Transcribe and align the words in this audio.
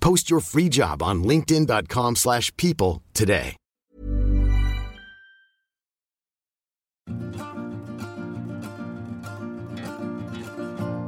Post 0.00 0.30
your 0.30 0.40
free 0.40 0.68
job 0.68 1.02
on 1.02 1.22
linkedin.com/people 1.22 2.16
slash 2.16 2.50
people 2.56 3.02
today. 3.12 3.56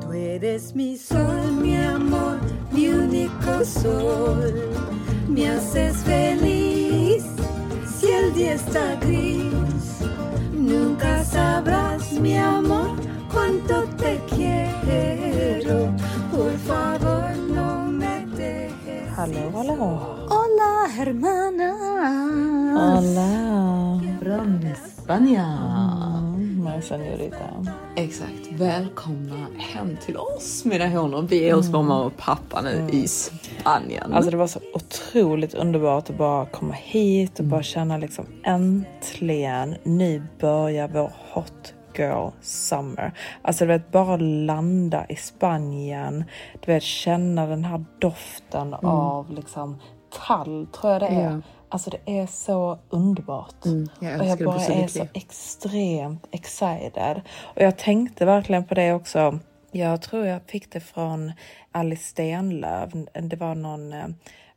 Tú 0.01 0.13
eres 0.13 0.75
mi 0.75 0.97
sol, 0.97 1.53
mi 1.61 1.77
amor, 1.77 2.39
mi 2.73 2.89
único 2.89 3.65
sol. 3.65 4.53
Me 5.29 5.49
haces 5.49 5.97
feliz 6.05 7.25
si 7.87 8.07
el 8.11 8.35
día 8.35 8.55
está 8.55 8.97
gris. 9.01 10.03
Nunca 10.53 11.25
sabrás, 11.25 12.13
mi 12.13 12.37
amor, 12.37 12.91
cuánto 13.33 13.85
te 13.97 14.21
quiero. 14.29 14.42
Hallå, 19.23 19.51
hallå. 19.55 19.75
Hola, 20.29 20.89
hermana. 20.91 21.73
Hola. 22.79 24.01
Från 24.23 24.69
Spanien. 25.03 25.59
Mm, 26.35 26.65
men 26.65 26.83
senorita. 26.83 27.67
Exakt. 27.97 28.53
Välkomna 28.53 29.47
hem 29.59 29.97
till 30.07 30.17
oss 30.17 30.65
mina 30.65 30.89
honor. 30.89 31.23
Vi 31.23 31.49
är 31.49 31.55
hos 31.55 31.71
mamma 31.71 32.05
och 32.05 32.17
pappa 32.17 32.63
nu 32.63 32.89
i 32.93 33.09
Spanien. 33.09 34.13
Alltså 34.13 34.31
det 34.31 34.37
var 34.37 34.47
så 34.47 34.61
otroligt 34.75 35.55
underbart 35.55 36.11
att 36.11 36.19
bara 36.19 36.47
komma 36.47 36.75
hit 36.75 37.39
och 37.39 37.45
bara 37.45 37.63
känna 37.63 37.99
liksom 37.99 38.27
äntligen, 38.45 39.77
nu 39.83 40.23
börjar 40.41 40.89
vår 40.89 41.13
hot 41.33 41.75
girl 41.95 42.31
summer. 42.41 43.13
Alltså 43.43 43.65
du 43.65 43.69
vet 43.69 43.93
bara 43.93 44.17
landa 44.17 45.07
i 45.09 45.17
Spanien, 45.17 46.25
du 46.61 46.73
vet 46.73 46.83
känna 46.83 47.47
den 47.47 47.65
här 47.65 47.85
doften 47.99 48.75
av 48.75 49.31
liksom 49.31 49.81
tall 50.27 50.67
tror 50.67 50.93
jag 50.93 51.03
det 51.03 51.07
är. 51.07 51.31
Ja. 51.31 51.41
Alltså 51.69 51.91
det 51.91 52.21
är 52.21 52.27
så 52.27 52.79
underbart. 52.91 53.65
Mm, 53.65 53.89
jag 54.01 54.21
och 54.21 54.27
jag 54.27 54.39
bara 54.39 54.59
så 54.59 54.73
är 54.73 54.77
lycklig. 54.77 54.91
så 54.91 55.07
extremt 55.15 56.27
excited. 56.31 57.21
Och 57.43 57.63
jag 57.63 57.79
tänkte 57.79 58.25
verkligen 58.25 58.65
på 58.65 58.75
det 58.75 58.93
också. 58.93 59.39
Jag 59.71 60.03
tror 60.03 60.27
jag 60.27 60.43
fick 60.47 60.73
det 60.73 60.81
från 60.81 61.33
Alice 61.73 62.05
Stenlöf. 62.05 62.91
Det 63.23 63.37
var 63.37 63.55
någon 63.55 63.93
eh, 63.93 64.07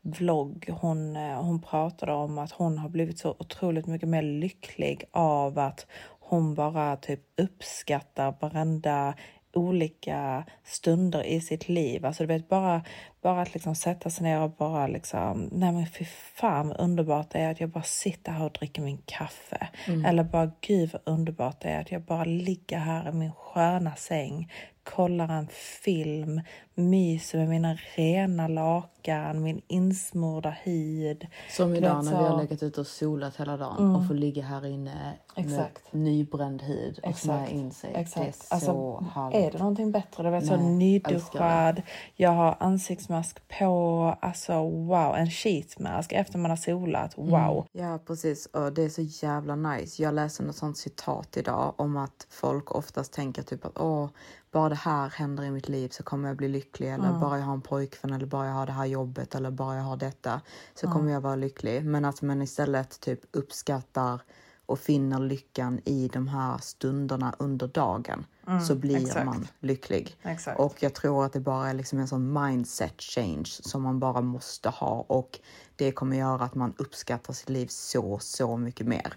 vlogg. 0.02 0.70
Hon, 0.82 1.16
eh, 1.16 1.42
hon 1.42 1.62
pratade 1.62 2.14
om 2.14 2.38
att 2.38 2.52
hon 2.52 2.78
har 2.78 2.90
blivit 2.90 3.20
så 3.20 3.36
otroligt 3.40 3.88
mycket 3.88 4.10
mer 4.10 4.22
lycklig 4.22 5.04
av 5.12 5.60
att 5.60 5.88
hon 6.28 6.56
bara 6.56 6.98
typ 6.98 7.20
uppskattar 7.38 8.36
varenda 8.40 9.14
olika 9.54 10.46
stunder 10.64 11.24
i 11.24 11.42
sitt 11.42 11.70
liv. 11.70 12.06
Alltså 12.06 12.24
du 12.24 12.28
vet 12.28 12.50
bara, 12.50 12.82
bara 13.22 13.42
att 13.42 13.54
liksom 13.54 13.76
sätta 13.76 14.10
sig 14.10 14.24
ner 14.24 14.42
och 14.42 14.52
bara 14.52 14.88
liksom, 14.88 15.50
nej 15.52 15.72
men 15.72 15.88
fy 15.88 16.06
fan 16.06 16.68
vad 16.68 16.80
underbart 16.80 17.30
det 17.30 17.40
är 17.40 17.52
att 17.52 17.60
jag 17.60 17.70
bara 17.70 17.84
sitter 17.84 18.32
här 18.32 18.46
och 18.46 18.52
dricker 18.52 18.82
min 18.82 19.02
kaffe. 19.06 19.68
Eller 20.06 20.24
bara 20.24 20.52
gud 20.62 20.90
vad 20.94 21.02
underbart 21.06 21.62
det 21.62 21.70
är 21.70 21.82
att 21.82 21.92
jag 21.92 22.02
bara 22.02 22.24
ligger 22.24 22.78
här 22.78 23.10
i 23.10 23.12
min 23.12 23.32
sköna 23.32 23.96
säng, 23.96 24.52
kollar 24.84 25.30
en 25.30 25.48
film, 25.84 26.42
myser 26.76 27.38
med 27.38 27.50
mina 27.50 27.78
rena 27.96 28.48
lakan, 28.48 29.44
min 29.44 29.62
insmorda 29.68 30.56
hud. 30.64 31.28
Som 31.50 31.76
idag 31.76 32.06
när 32.06 32.12
så- 32.12 32.18
vi 32.18 32.24
har 32.24 32.42
legat 32.42 32.64
ute 32.64 32.82
och 32.82 32.88
solat 32.88 33.36
hela 33.40 33.58
dagen 33.58 33.96
och 33.96 34.08
får 34.08 34.14
ligga 34.14 34.44
här 34.44 34.66
inne 34.66 35.14
Exakt. 35.36 35.94
med 35.94 36.02
nybränd 36.02 36.62
hud 36.62 37.00
och 37.04 37.18
smörja 37.18 37.40
Exakt. 37.42 37.56
in 37.56 37.72
sig. 37.72 37.90
Det 37.94 37.98
är 37.98 38.02
Exakt. 38.02 38.36
så 38.48 38.54
Alltså, 38.56 39.04
härligt. 39.16 39.40
är 39.48 39.52
det 39.52 39.58
någonting 39.58 39.92
bättre? 39.92 40.24
Du 40.24 40.30
vet, 40.30 40.46
så 40.48 40.58
nyduschad, 40.58 41.82
jag 42.16 42.32
har 42.32 42.58
ansiktsmask 42.60 43.48
på, 43.60 44.16
alltså 44.22 44.54
wow, 44.70 45.16
en 45.16 45.30
sheetmask 45.30 46.12
efter 46.14 46.38
man 46.40 46.52
har 46.52 46.58
solat, 46.58 47.14
wow. 47.18 47.68
Ja, 47.72 48.00
precis. 48.08 48.46
Och 48.46 48.74
det 48.74 48.84
är 48.84 48.90
så 48.90 49.02
jävla 49.26 49.56
nice. 49.56 50.04
Jag 50.04 50.14
läste 50.14 50.44
något 50.44 50.56
sånt 50.56 50.78
citat 50.78 51.38
idag 51.38 51.74
om 51.78 51.98
att 51.98 52.28
folk 52.30 52.72
oftast 52.76 53.14
tänker 53.14 53.42
typ 53.44 53.66
att 53.66 53.80
åh, 53.80 54.10
bara 54.52 54.70
det 54.70 54.76
här 54.76 55.10
händer 55.10 55.44
i 55.44 55.52
mitt 55.52 55.70
liv 55.70 55.90
så 55.90 56.04
kommer 56.04 56.28
jag 56.28 56.38
bli 56.38 56.48
lycklig 56.48 56.65
eller 56.80 57.20
bara 57.20 57.40
jag 57.40 57.46
har 57.46 57.54
en 57.54 57.62
pojkvän 57.62 58.14
eller 58.14 58.26
bara 58.26 58.46
jag 58.46 58.54
har 58.54 58.66
det 58.66 58.72
här 58.72 58.86
jobbet 58.86 59.36
eller 59.36 59.52
bara 59.52 59.76
jag 59.76 59.84
har 59.84 59.98
detta 59.98 60.42
så 60.76 60.92
kommer 60.92 61.12
jag 61.12 61.22
vara 61.22 61.36
lycklig. 61.36 61.86
Men 61.86 62.06
att 62.06 62.22
man 62.22 62.42
istället 62.42 63.00
typ 63.00 63.20
uppskattar 63.32 64.22
och 64.66 64.80
finner 64.80 65.20
lyckan 65.20 65.80
i 65.86 66.08
de 66.14 66.28
här 66.28 66.58
stunderna 66.58 67.36
under 67.40 67.68
dagen 67.68 68.26
så 68.68 68.76
blir 68.76 68.98
exakt. 68.98 69.26
man 69.26 69.48
lycklig. 69.60 70.18
Exakt. 70.22 70.60
Och 70.60 70.84
jag 70.84 70.94
tror 70.94 71.26
att 71.26 71.34
det 71.34 71.40
bara 71.40 71.70
är 71.70 71.74
liksom 71.74 72.00
en 72.00 72.08
sån 72.08 72.34
mindset 72.44 73.02
change 73.02 73.46
som 73.46 73.82
man 73.82 74.00
bara 74.00 74.22
måste 74.22 74.70
ha 74.70 75.06
och 75.08 75.40
det 75.76 75.92
kommer 75.92 76.18
göra 76.18 76.44
att 76.44 76.56
man 76.56 76.74
uppskattar 76.78 77.34
sitt 77.34 77.50
liv 77.50 77.68
så, 77.68 78.20
så 78.20 78.58
mycket 78.58 78.88
mer. 78.88 79.14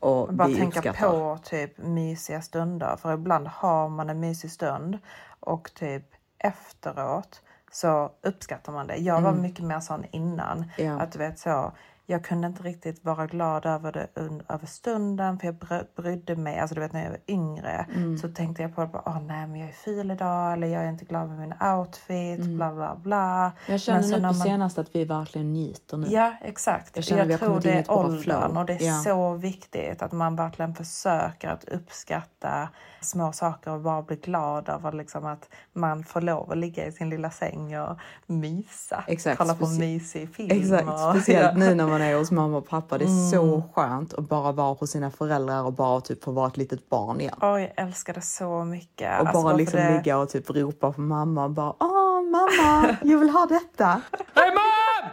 Och 0.00 0.34
Bara 0.34 0.48
tänka 0.48 0.66
uppskattar. 0.66 1.10
på 1.10 1.38
typ 1.44 1.78
mysiga 1.78 2.42
stunder, 2.42 2.96
för 2.96 3.14
ibland 3.14 3.46
har 3.46 3.88
man 3.88 4.10
en 4.10 4.20
mysig 4.20 4.50
stund 4.50 4.98
och 5.40 5.74
typ 5.74 6.04
efteråt 6.38 7.42
så 7.72 8.10
uppskattar 8.22 8.72
man 8.72 8.86
det. 8.86 8.96
Jag 8.96 9.20
var 9.20 9.32
mycket 9.32 9.64
mer 9.64 9.80
sån 9.80 10.04
innan. 10.10 10.58
Mm. 10.58 10.92
Ja. 10.92 11.00
Att 11.00 11.12
du 11.12 11.18
vet 11.18 11.38
så, 11.38 11.72
jag 12.10 12.24
kunde 12.24 12.46
inte 12.46 12.62
riktigt 12.62 13.04
vara 13.04 13.26
glad 13.26 13.66
över 13.66 13.92
det 13.92 14.06
över 14.48 14.66
stunden 14.66 15.38
för 15.38 15.46
jag 15.46 15.54
bry- 15.54 15.86
brydde 15.96 16.36
mig. 16.36 16.58
Alltså 16.58 16.74
du 16.74 16.80
vet 16.80 16.92
när 16.92 17.02
jag 17.04 17.10
var 17.10 17.20
yngre 17.28 17.86
Mm. 17.94 18.18
så 18.18 18.28
tänkte 18.28 18.62
jag 18.62 18.74
på 18.74 18.80
det 18.84 18.90
åh 19.06 19.20
nej 19.22 19.46
men 19.46 19.60
jag 19.60 19.68
är 19.68 19.72
ful 19.72 20.10
idag 20.10 20.52
eller 20.52 20.66
jag 20.66 20.84
är 20.84 20.88
inte 20.88 21.04
glad 21.04 21.28
med 21.28 21.38
min 21.38 21.54
outfit, 21.78 22.40
bla 22.46 22.72
bla 22.74 22.96
bla. 22.96 23.40
Mm. 23.40 23.52
Jag 23.66 23.80
känner 23.80 24.00
Men 24.00 24.10
nu 24.10 24.16
på 24.16 24.22
man- 24.22 24.34
senaste 24.34 24.80
att 24.80 24.94
vi 24.96 25.04
verkligen 25.04 25.52
njuter 25.52 25.96
nu. 25.96 26.06
Ja, 26.10 26.32
exakt. 26.42 26.90
Jag 26.96 26.96
Jag, 26.96 27.04
känner 27.04 27.30
har 27.30 27.38
tror 27.38 27.60
det 27.60 27.72
är 27.72 27.90
åldern 27.90 28.56
och 28.56 28.66
det 28.66 28.72
är 28.72 28.86
Ja. 28.86 29.00
så 29.02 29.34
viktigt 29.34 30.02
att 30.02 30.12
man 30.12 30.36
verkligen 30.36 30.74
försöker 30.74 31.48
att 31.48 31.64
uppskatta 31.64 32.68
små 33.00 33.32
saker 33.32 33.70
och 33.70 33.80
bara 33.80 34.02
bli 34.02 34.16
glad 34.16 34.68
över 34.68 34.92
liksom 34.92 35.26
att 35.26 35.48
man 35.72 36.04
får 36.04 36.20
lov 36.20 36.50
att 36.52 36.58
ligga 36.58 36.86
i 36.86 36.92
sin 36.92 37.10
lilla 37.10 37.30
säng 37.30 37.78
och 37.80 37.96
mysa. 38.26 39.04
Exakt, 39.06 39.38
Kolla 39.38 39.54
på 39.54 39.66
mysig 39.66 40.34
film. 40.34 40.48
Exakt, 40.62 40.88
och, 40.88 40.98
speciellt 41.10 41.52
ja. 41.58 41.58
nu 41.58 41.74
när 41.74 41.86
man 41.86 41.97
är 42.00 42.18
hos 42.18 42.30
mamma 42.30 42.56
och 42.58 42.68
pappa. 42.68 42.98
Det 42.98 43.04
är 43.04 43.30
så 43.30 43.62
skönt 43.74 44.14
att 44.14 44.28
bara 44.28 44.52
vara 44.52 44.72
hos 44.74 44.90
sina 44.90 45.10
föräldrar 45.10 45.62
och 45.64 45.72
bara 45.72 46.00
typ 46.00 46.24
få 46.24 46.32
vara 46.32 46.46
ett 46.46 46.56
litet 46.56 46.88
barn 46.88 47.20
igen. 47.20 47.34
Åh, 47.42 47.60
jag 47.62 47.72
älskar 47.76 48.14
det 48.14 48.20
så 48.20 48.64
mycket. 48.64 49.20
Och 49.20 49.26
Alltså, 49.26 49.42
bara 49.42 49.56
liksom 49.56 49.80
det... 49.80 49.96
ligga 49.96 50.18
och 50.18 50.28
typ 50.28 50.50
ropa 50.50 50.92
på 50.92 51.00
mamma 51.00 51.44
och 51.44 51.50
bara 51.50 51.74
Åh 51.80 52.22
mamma, 52.22 52.96
jag 53.02 53.18
vill 53.18 53.30
ha 53.30 53.46
detta. 53.46 53.86
Hey, 54.34 54.50
Mom! 54.50 55.10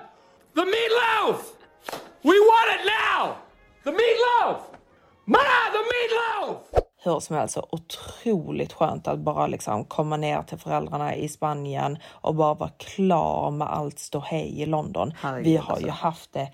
The 0.56 0.62
meatloaf! 0.66 1.52
We 2.22 2.30
want 2.32 2.70
it 2.76 2.86
now! 2.86 3.28
The 3.84 3.92
meatloaf! 3.92 4.62
Ma, 5.26 5.38
the 5.72 5.78
meatloaf! 5.78 6.86
hur 7.04 7.20
som 7.20 7.36
helst 7.36 7.54
så 7.54 7.68
otroligt 7.72 8.74
skönt 8.74 9.08
att 9.08 9.20
bara 9.20 9.48
liksom 9.48 9.86
komma 9.86 10.18
ner 10.18 10.42
till 10.42 10.58
föräldrarna 10.58 11.16
i 11.16 11.30
Spanien 11.30 11.98
och 12.06 12.36
bara 12.36 12.54
vara 12.54 12.70
klar 12.70 13.52
med 13.52 13.68
allt 13.74 14.00
ståhej 14.00 14.62
i 14.62 14.66
London. 14.66 15.14
Herregud, 15.22 15.46
Vi 15.46 15.58
har 15.58 15.72
alltså. 15.72 15.86
ju 15.86 15.92
haft 15.92 16.34
det 16.34 16.48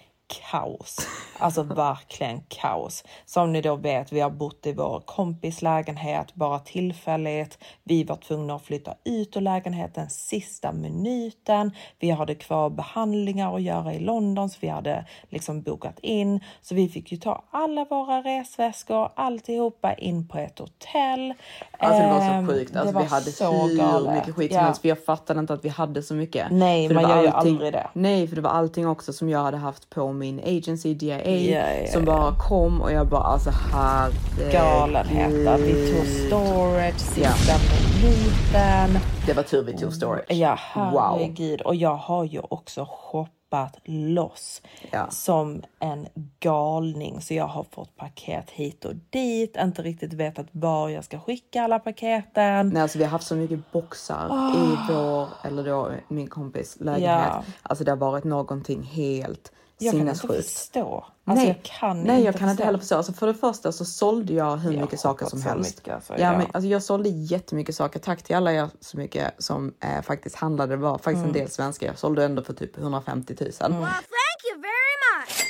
kaos. 0.52 1.08
Alltså 1.40 1.64
verkligen 1.64 2.42
kaos. 2.48 3.04
Som 3.26 3.54
ni 3.54 3.62
då 3.62 3.76
vet, 3.76 4.12
vi 4.12 4.20
har 4.20 4.30
bott 4.30 4.66
i 4.66 4.74
vår 4.74 5.00
kompis 5.06 5.62
lägenhet 5.62 6.36
bara 6.36 6.60
tillfälligt. 6.60 7.58
Vi 7.84 8.04
var 8.04 8.16
tvungna 8.16 8.56
att 8.56 8.62
flytta 8.62 8.94
ut 9.06 9.38
ur 9.38 9.42
lägenheten 9.42 10.10
sista 10.10 10.72
minuten. 10.72 11.72
Vi 12.00 12.10
hade 12.10 12.36
kvar 12.36 12.70
behandlingar 12.70 13.56
att 13.56 13.62
göra 13.62 13.94
i 13.94 14.00
London 14.00 14.50
så 14.50 14.58
vi 14.62 14.68
hade 14.68 15.06
liksom 15.30 15.62
bokat 15.62 16.00
in. 16.00 16.40
Så 16.62 16.76
vi 16.76 16.90
fick 16.90 17.12
ju 17.12 17.18
ta 17.18 17.44
alla 17.52 17.86
våra 17.86 18.22
resväskor, 18.22 19.10
alltihopa 19.16 19.94
in 19.94 20.28
på 20.28 20.38
ett 20.38 20.60
hotell. 20.60 21.34
Alltså 21.78 22.02
det 22.02 22.08
var 22.14 22.20
så 22.20 22.26
Ehm, 22.32 22.48
sjukt. 22.48 22.76
Alltså, 22.76 22.98
vi 23.00 23.06
hade 23.06 23.32
så 23.32 23.52
hur 23.68 23.78
galet. 23.78 24.16
mycket 24.16 24.36
skit 24.36 24.52
som 24.52 24.60
Ja. 24.60 24.66
helst. 24.66 24.82
För 24.82 24.90
jag 24.90 25.06
fattade 25.06 25.40
inte 25.40 25.54
att 25.54 25.66
vi 25.66 25.70
hade 25.70 26.04
så 26.04 26.14
mycket. 26.14 26.48
Nej, 26.52 26.88
för 26.88 26.96
det 26.96 27.02
man 27.02 27.10
gör 27.12 27.22
ju 27.22 27.28
aldrig 27.28 27.74
det. 27.74 27.88
Nej, 27.94 28.28
för 28.28 28.36
det 28.36 28.42
var 28.42 28.50
allting 28.50 28.88
också 28.88 29.14
som 29.14 29.30
jag 29.30 29.40
hade 29.44 29.58
haft 29.58 29.90
på 29.90 30.12
min 30.22 30.40
agency 30.40 30.94
DIA 30.94 31.30
Ja, 31.30 31.72
ja, 31.82 31.92
som 31.92 32.06
bara 32.06 32.36
kom 32.36 32.82
och 32.82 32.92
jag 32.92 33.08
bara 33.08 33.24
alltså 33.24 33.50
herregud. 33.74 34.52
galenheter. 34.54 35.58
Vi 35.58 35.92
tog 35.92 36.06
storage 36.28 37.00
sista 37.00 37.54
minuten. 38.02 39.00
Det 39.26 39.34
var 39.34 39.44
tur 39.44 39.64
vi 39.64 39.78
tog 39.78 39.94
storage. 39.94 40.26
Ja, 40.32 40.58
Wow. 40.76 41.00
herregud. 41.20 41.62
Och 41.62 41.76
jag 41.76 41.96
har 41.96 42.24
ju 42.26 42.40
också 42.50 42.88
shoppat 42.90 43.78
loss 43.86 44.62
Ja. 44.92 45.08
som 45.10 45.62
en 45.80 46.08
galning. 46.40 47.22
Så 47.22 47.34
jag 47.34 47.48
har 47.48 47.64
fått 47.72 47.96
paket 47.98 48.50
hit 48.50 48.86
och 48.86 48.96
dit, 49.10 49.58
inte 49.62 49.82
riktigt 49.82 50.14
vetat 50.14 50.46
var 50.52 50.90
jag 50.90 51.04
ska 51.04 51.20
skicka 51.20 51.64
alla 51.64 51.80
paketen. 51.80 52.70
Nej, 52.70 52.82
alltså 52.82 52.98
vi 52.98 53.04
har 53.04 53.12
haft 53.12 53.28
så 53.28 53.36
mycket 53.36 53.72
boxar 53.72 54.52
i 54.56 54.94
vår, 54.94 55.28
eller 55.44 55.64
då 55.64 55.92
min 56.08 56.28
kompis 56.28 56.78
lägenhet. 56.80 57.10
Ja. 57.32 57.44
Alltså 57.64 57.84
det 57.84 57.92
har 57.92 57.98
varit 57.98 58.24
någonting 58.24 58.84
helt 58.84 59.52
Jag 59.86 59.92
kan 59.92 60.00
inte 60.02 60.16
sinnessjukt. 60.16 60.50
förstå. 60.50 61.06
Alltså, 61.26 61.46
nej, 61.46 61.48
jag 61.48 61.64
kan 61.80 62.04
nej, 62.04 62.16
inte 62.18 62.26
jag 62.26 62.36
kan 62.36 62.50
inte 62.50 62.64
heller 62.66 62.80
förstå. 62.80 62.96
Alltså 62.96 63.14
för 63.14 63.28
det 63.28 63.34
första 63.34 63.72
så 63.72 63.86
sålde 63.86 64.34
jag 64.34 64.58
hur 64.58 64.72
Jag 64.72 64.82
mycket 64.82 65.00
saker 65.00 65.26
som 65.26 65.42
helst. 65.42 65.78
mycket, 65.78 65.94
alltså, 65.96 66.14
ja, 66.14 66.20
ja. 66.20 66.32
Men, 66.38 66.42
alltså 66.54 66.68
jag 66.68 66.84
sålde 66.84 67.10
jättemycket 67.10 67.76
saker. 67.76 68.00
Tack 68.00 68.24
till 68.24 68.36
alla 68.36 68.54
er 68.54 68.70
så 68.80 68.98
mycket 68.98 69.34
som 69.38 69.74
eh, 69.84 70.02
faktiskt 70.02 70.36
handlade. 70.36 70.74
Det 70.74 70.78
var 70.82 70.98
faktiskt 70.98 71.16
Mm. 71.16 71.28
en 71.28 71.34
del 71.34 71.50
svenskar. 71.50 71.88
Jag 71.88 71.98
sålde 72.00 72.26
ändå 72.26 72.44
för 72.44 72.54
typ 72.54 72.78
150 72.78 73.36
000. 73.40 73.52
Thank 73.52 73.72
you 73.72 74.62
very 74.62 74.98
much. 75.20 75.46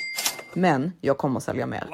Men 0.54 0.92
jag 1.02 1.18
kommer 1.18 1.38
att 1.38 1.44
sälja 1.44 1.66
mer. 1.66 1.88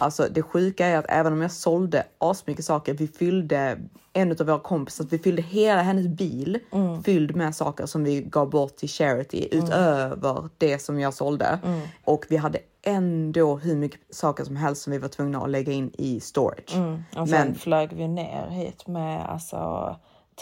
Alltså 0.00 0.28
det 0.30 0.42
sjuka 0.42 0.86
är 0.86 0.98
att 0.98 1.06
även 1.08 1.32
om 1.32 1.42
jag 1.42 1.52
sålde 1.52 2.06
asmycket 2.18 2.64
saker, 2.64 2.94
vi 2.94 3.08
fyllde 3.08 3.78
en 4.12 4.30
av 4.30 4.46
våra 4.46 4.58
kompisar, 4.58 5.06
vi 5.10 5.18
fyllde 5.18 5.42
hela 5.42 5.82
hennes 5.82 6.06
bil 6.06 6.58
fylld 7.04 7.36
med 7.36 7.54
saker 7.54 7.86
som 7.86 8.04
vi 8.04 8.20
gav 8.22 8.50
bort 8.50 8.76
till 8.76 8.88
charity 8.88 9.48
utöver 9.50 10.48
det 10.58 10.78
som 10.78 11.00
jag 11.00 11.14
sålde. 11.14 11.58
Och 12.04 12.26
vi 12.28 12.36
hade 12.36 12.58
ändå 12.82 13.56
hur 13.56 13.76
mycket 13.76 14.00
saker 14.10 14.44
som 14.44 14.56
helst 14.56 14.82
som 14.82 14.90
vi 14.90 14.98
var 14.98 15.08
tvungna 15.08 15.38
att 15.42 15.50
lägga 15.50 15.72
in 15.72 15.90
i 15.98 16.20
storage. 16.20 16.74
Och 17.16 17.28
sen 17.28 17.48
Men 17.48 17.54
flög 17.54 17.92
vi 17.92 18.08
ner 18.08 18.46
hit 18.50 18.86
med 18.86 19.30
alltså 19.30 19.96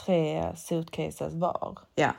tre 0.05 0.57
suitcases 0.57 1.35
var. 1.35 1.79
ja, 1.95 2.11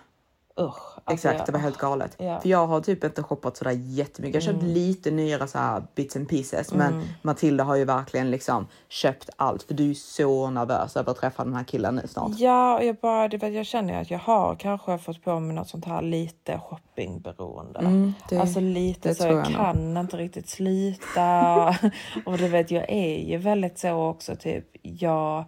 Usch. 0.59 0.65
Alltså, 1.03 1.13
exakt, 1.27 1.37
jag- 1.39 1.45
det 1.47 1.51
var 1.51 1.59
helt 1.59 1.77
galet. 1.77 2.15
Ja. 2.17 2.39
För 2.39 2.49
jag 2.49 2.67
har 2.67 2.81
typ 2.81 3.03
inte 3.03 3.23
shoppat 3.23 3.57
sådär 3.57 3.71
jättemycket. 3.71 4.43
Jag 4.43 4.53
har 4.53 4.59
köpt 4.59 4.65
lite 4.75 5.11
nyare 5.11 5.47
så 5.47 5.83
bits 5.95 6.15
and 6.15 6.29
pieces, 6.29 6.73
men 6.73 7.03
Matilda 7.21 7.63
har 7.63 7.75
ju 7.75 7.85
verkligen 7.85 8.31
liksom 8.31 8.67
köpt 8.89 9.29
allt 9.35 9.63
för 9.63 9.73
du 9.73 9.89
är 9.89 9.93
så 9.93 10.49
nervös 10.49 10.97
över 10.97 11.11
att 11.11 11.17
träffa 11.17 11.43
den 11.43 11.53
här 11.53 11.63
killen 11.63 11.95
nu 11.95 12.07
snart. 12.07 12.31
Ja, 12.37 12.77
och 12.77 12.85
jag, 12.85 12.95
bara, 12.95 13.27
det, 13.27 13.37
vet, 13.37 13.53
jag 13.53 13.65
känner 13.65 14.01
att 14.01 14.11
jag 14.11 14.19
har 14.19 14.55
kanske 14.55 14.97
fått 14.97 15.23
på 15.23 15.39
mig 15.39 15.55
något 15.55 15.69
sånt 15.69 15.85
här 15.85 16.01
lite 16.01 16.59
shoppingberoende. 16.59 17.79
Mm, 17.79 18.13
det- 18.29 18.37
alltså 18.37 18.59
lite 18.59 19.15
så 19.15 19.23
jag 19.23 19.33
jag 19.33 19.43
nog. 19.43 19.55
kan 19.55 19.97
inte 19.97 20.17
riktigt 20.17 20.49
sluta. 20.49 21.67
och 22.25 22.37
du 22.37 22.47
vet, 22.47 22.71
jag 22.71 22.85
är 22.89 23.17
ju 23.29 23.37
väldigt 23.37 23.79
så 23.79 23.91
också 24.07 24.35
typ. 24.35 24.65
Jag, 24.81 25.45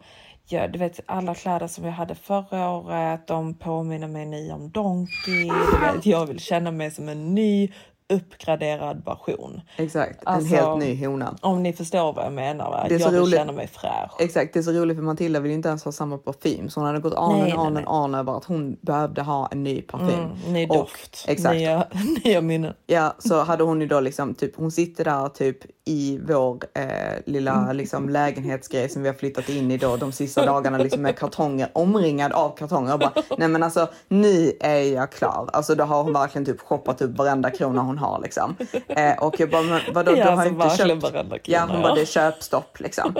ja, 0.51 0.68
du 0.68 0.80
vet 0.80 1.00
alla 1.06 1.36
kläder 1.36 1.68
som 1.68 1.86
jag 1.86 1.92
hade 1.92 2.15
förra 2.15 2.69
året, 2.69 3.27
de 3.27 3.53
påminner 3.53 4.07
mig 4.07 4.25
nu 4.25 4.51
om 4.51 4.69
Donkey. 4.69 5.51
Du 5.71 5.80
vet, 5.80 6.06
jag 6.06 6.25
vill 6.25 6.39
känna 6.39 6.71
mig 6.71 6.92
som 6.92 7.09
en 7.09 7.36
ny 7.36 7.71
uppgraderad 8.12 9.06
version. 9.06 9.62
Exakt, 9.78 10.19
Alltså, 10.25 10.56
en 10.56 10.60
helt 10.62 10.80
ny 10.80 11.06
hona. 11.08 11.36
Om 11.42 11.63
ni 11.63 11.74
förstår 11.74 12.13
vad 12.13 12.25
jag 12.25 12.34
menar. 12.34 12.69
Va? 12.69 12.86
Det 12.90 12.96
är 12.96 13.00
så 13.00 13.06
jag 13.06 13.12
vill 13.12 13.22
roligt. 13.22 13.36
känna 13.40 13.52
mig 13.52 13.68
fräsch. 13.68 14.12
Exakt, 14.19 14.54
det 14.54 14.60
är 14.60 14.63
så 14.63 14.72
roligt 14.72 14.98
för 14.98 15.04
Matilda 15.04 15.40
vill 15.40 15.52
inte 15.52 15.69
ens 15.69 15.86
ha 15.86 15.92
samma 15.92 16.18
parfym 16.18 16.69
så 16.69 16.80
hon 16.80 16.88
hade 16.88 17.00
gått 17.00 17.13
and 17.13 17.31
on 17.34 17.40
nej, 17.40 17.52
and 17.54 17.88
on 17.88 18.16
över 18.16 18.38
att 18.38 18.46
hon 18.46 18.78
behövde 18.81 19.22
ha 19.22 19.48
en 19.52 19.63
ny 19.63 19.81
parfym. 19.81 20.10
Mm, 20.19 20.54
ny 20.54 20.68
Och- 20.68 20.75
doft, 20.78 21.25
Exakt. 21.28 21.56
nya, 21.56 21.86
nya 22.25 22.42
minnen. 22.42 22.74
Ja, 22.88 23.13
så 23.19 23.42
hade 23.44 23.63
hon 23.63 23.81
ju 23.81 23.88
då 23.88 24.00
liksom 24.00 24.34
typ, 24.34 24.56
hon 24.56 24.72
sitter 24.72 25.04
där 25.06 25.30
typ 25.30 25.57
i 25.86 26.19
vår 26.28 26.60
eh, 26.74 26.86
lilla 27.25 27.52
Mm. 27.54 27.75
liksom 27.75 28.10
lägenhetsgrej 28.10 28.90
som 28.90 29.02
vi 29.02 29.07
har 29.10 29.16
flyttat 29.16 29.50
in 29.50 29.72
i 29.72 29.78
då 29.78 29.98
de 29.98 30.12
sista 30.12 30.46
dagarna 30.46 30.78
liksom 30.78 31.02
med 31.02 31.18
kartonger, 31.18 31.69
omringad 31.74 32.31
av 32.31 32.57
kartonger 32.57 32.94
och 32.94 33.00
bara 33.00 33.12
nej 33.38 33.48
men 33.48 33.64
alltså 33.64 33.88
nu 34.07 34.52
är 34.60 34.94
jag 34.94 35.12
klar. 35.12 35.50
Alltså 35.54 35.75
då 35.75 35.84
har 35.84 36.04
hon 36.04 36.14
verkligen 36.14 36.46
typ 36.46 36.60
shoppat 36.62 37.02
upp 37.02 37.18
varenda 37.18 37.50
krona 37.50 37.81
hon 37.81 37.98
har 38.01 38.19
liksom. 38.24 38.56
Eh, 38.88 39.18
och 39.24 39.39
jag 39.39 39.50
bara 39.50 39.62
men 39.62 39.81
vadå 39.94 40.12
Ja, 40.15 40.15
du 40.15 40.21
har 40.31 40.44
alltså, 40.45 40.83
inte 40.88 41.09
köpt. 41.09 41.48
Ja 41.48 41.59
hon 41.68 41.75
ja. 41.75 41.81
bara 41.81 41.95
det 41.95 42.01
är 42.01 42.06
köpstopp 42.06 42.80
liksom. 42.80 43.15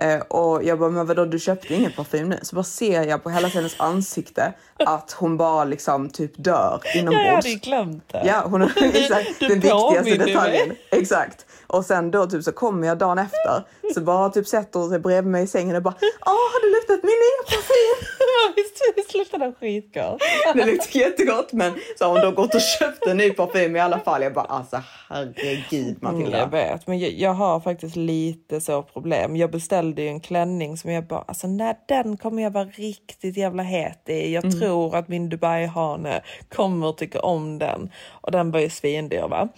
Eh, 0.00 0.20
och 0.20 0.64
jag 0.64 0.78
bara 0.78 0.90
men 0.90 1.06
vadå 1.06 1.24
du 1.24 1.38
köpte 1.38 1.74
ingen 1.74 1.92
parfym 1.92 2.28
nu? 2.28 2.38
Så 2.42 2.56
bara 2.56 2.64
ser 2.64 3.02
jag 3.04 3.22
på 3.22 3.30
hela 3.30 3.48
hennes 3.48 3.80
ansikte 3.80 4.52
att 4.86 5.12
hon 5.12 5.36
bara 5.36 5.64
liksom 5.64 6.10
typ 6.10 6.32
dör 6.36 6.80
Ja, 6.84 6.90
jag 6.94 6.96
inombords. 6.96 7.30
hade 7.34 7.48
ju 7.48 7.56
glömt 7.56 8.08
det. 8.12 8.22
Ja, 8.26 8.42
hon 8.46 8.62
exakt 8.76 9.40
Du 9.40 9.48
den 9.48 9.60
viktigaste 9.60 10.16
detaljen. 10.16 10.68
mig. 10.68 10.78
Exakt. 10.90 11.46
Och 11.76 11.84
sen 11.84 12.10
då 12.10 12.26
typ 12.26 12.42
så 12.44 12.52
kommer 12.52 12.88
jag 12.88 12.98
dagen 12.98 13.18
efter 13.18 13.64
så 13.94 14.00
bara 14.00 14.30
typ 14.30 14.46
sätter 14.46 14.80
hon 14.80 14.90
sig 14.90 14.98
bredvid 14.98 15.30
mig 15.32 15.44
i 15.44 15.46
sängen 15.46 15.76
och 15.76 15.82
bara 15.82 15.94
Åh, 16.26 16.32
har 16.52 16.60
du 16.62 16.70
luktat 16.70 17.02
min 17.02 17.10
nya 17.24 17.42
parfym? 17.56 18.08
Visst, 18.56 18.80
visst 18.96 19.14
luktar 19.14 19.38
den 19.38 19.54
skitgott? 19.54 20.22
Det 20.54 20.64
luktar 20.66 21.00
jättegott 21.00 21.52
men 21.52 21.72
så 21.98 22.04
har 22.04 22.12
hon 22.12 22.20
då 22.20 22.30
gått 22.42 22.54
och 22.54 22.60
köpt 22.60 23.06
en 23.06 23.16
ny 23.16 23.30
parfym 23.30 23.76
i 23.76 23.80
alla 23.80 23.98
fall. 23.98 24.22
Jag 24.22 24.32
bara 24.34 24.44
alltså 24.44 24.80
herregud 25.08 25.96
Mm, 26.02 26.18
Matilda. 26.18 26.38
jag 26.38 26.50
vet, 26.50 26.86
men 26.86 26.98
jag, 26.98 27.12
jag 27.12 27.34
har 27.34 27.60
faktiskt 27.60 27.96
lite 27.96 28.60
så 28.60 28.82
problem. 28.82 29.36
Jag 29.36 29.50
beställde 29.50 30.02
ju 30.02 30.08
en 30.08 30.20
klänning 30.20 30.76
som 30.76 30.90
jag 30.90 31.06
bara, 31.06 31.24
alltså 31.28 31.46
när 31.46 31.76
den 31.88 32.16
kommer 32.16 32.42
jag 32.42 32.50
vara 32.50 32.64
riktigt 32.64 33.36
jävla 33.36 33.62
het 33.62 34.08
i. 34.08 34.32
Jag 34.34 34.44
Mm. 34.44 34.60
tror 34.60 34.96
att 34.96 35.08
min 35.08 35.28
Dubai-hane 35.30 36.20
kommer 36.54 36.92
tycka 36.92 37.20
om 37.20 37.58
den. 37.58 37.90
Och 38.20 38.30
den 38.32 38.50
var 38.50 38.60
ju 38.60 38.70
svindyr 38.70 39.28
va? 39.28 39.48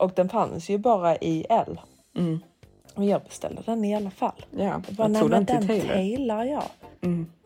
Och 0.00 0.12
den 0.14 0.28
fanns 0.28 0.68
ju 0.68 0.78
bara 0.78 1.16
i 1.16 1.46
L. 1.48 1.80
Och 2.94 3.04
jag 3.04 3.22
beställde 3.22 3.62
den 3.66 3.84
i 3.84 3.96
alla 3.96 4.10
fall. 4.10 4.44
Mm. 4.52 4.66
Ja, 4.66 4.72
jag 4.86 4.94
bara, 4.94 5.08
jag 5.08 5.20
tog 5.20 5.30
den 5.30 5.46
till 5.46 5.66
den 5.66 5.66
Taylor." 5.66 6.44
jag. 6.44 6.64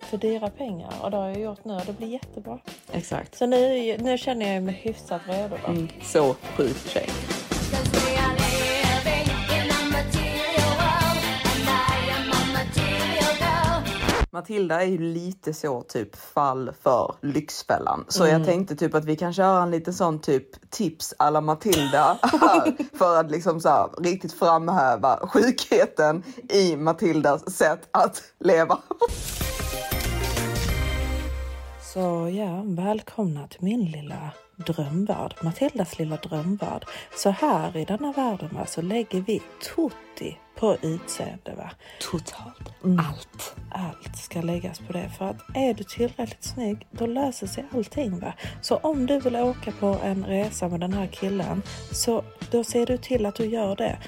För 0.00 0.16
dyra 0.16 0.50
pengar. 0.50 0.92
Och 1.02 1.10
det 1.10 1.16
har 1.16 1.28
jag 1.28 1.40
gjort 1.40 1.64
nu 1.64 1.74
och 1.74 1.82
det 1.86 1.92
blir 1.92 2.08
jättebra. 2.08 2.58
Exakt. 2.92 3.34
Så 3.38 3.46
nu, 3.46 3.96
nu 3.98 4.18
känner 4.18 4.54
jag 4.54 4.62
mig 4.62 4.74
hyfsat 4.74 5.22
redo. 5.26 5.56
Mm, 5.66 5.88
så 6.02 6.34
sjuk 6.34 6.88
tjej. 6.88 7.08
Matilda 14.38 14.82
är 14.82 14.86
ju 14.86 14.98
lite 14.98 15.54
så 15.54 15.82
typ 15.82 16.16
fall 16.16 16.72
för 16.82 17.14
Lyxfällan. 17.22 18.04
Så 18.08 18.24
Mm. 18.24 18.36
jag 18.38 18.46
tänkte 18.48 18.76
typ 18.76 18.94
att 18.94 19.04
vi 19.04 19.16
kan 19.16 19.32
köra 19.32 19.62
en 19.62 19.70
liten 19.70 19.94
sån 19.94 20.18
typ 20.20 20.70
tips 20.70 21.14
alla 21.18 21.40
Matilda 21.40 22.18
här 22.22 22.76
för 22.98 23.20
att 23.20 23.30
liksom 23.30 23.60
så 23.60 23.68
här, 23.68 23.88
riktigt 24.02 24.32
framhäva 24.32 25.28
sjukheten 25.28 26.22
i 26.50 26.76
Matildas 26.76 27.56
sätt 27.56 27.88
att 27.90 28.22
leva. 28.40 28.78
Så 31.94 32.28
ja, 32.32 32.62
välkomna 32.66 33.48
till 33.48 33.62
min 33.64 33.84
lilla 33.84 34.30
drömvärld, 34.66 35.34
Matildas 35.42 35.98
lilla 35.98 36.16
drömvärld. 36.16 36.84
Så 37.16 37.30
här 37.30 37.76
i 37.76 37.84
denna 37.84 38.12
världen 38.12 38.58
så 38.66 38.82
lägger 38.82 39.20
vi 39.20 39.42
tutti 39.76 40.38
på 40.64 40.76
utseende. 40.82 41.54
Va? 41.56 41.70
Totalt 42.00 42.74
Allt. 42.82 43.56
Allt 43.70 44.16
ska 44.16 44.40
läggas 44.40 44.78
på 44.78 44.92
det. 44.92 45.10
För 45.18 45.24
att 45.24 45.36
är 45.54 45.74
du 45.74 45.84
tillräckligt 45.84 46.44
snygg, 46.44 46.86
då 46.90 47.06
löser 47.06 47.46
sig 47.46 47.64
allting. 47.74 48.18
Va? 48.18 48.34
Så 48.60 48.76
om 48.76 49.06
du 49.06 49.20
vill 49.20 49.36
åka 49.36 49.72
på 49.72 49.98
en 50.04 50.24
resa 50.24 50.68
med 50.68 50.80
den 50.80 50.92
här 50.92 51.06
killen, 51.06 51.62
så 51.92 52.24
då 52.50 52.64
ser 52.64 52.86
du 52.86 52.96
till 52.96 53.26
att 53.26 53.34
du 53.34 53.44
gör 53.44 53.76
det. 53.76 53.98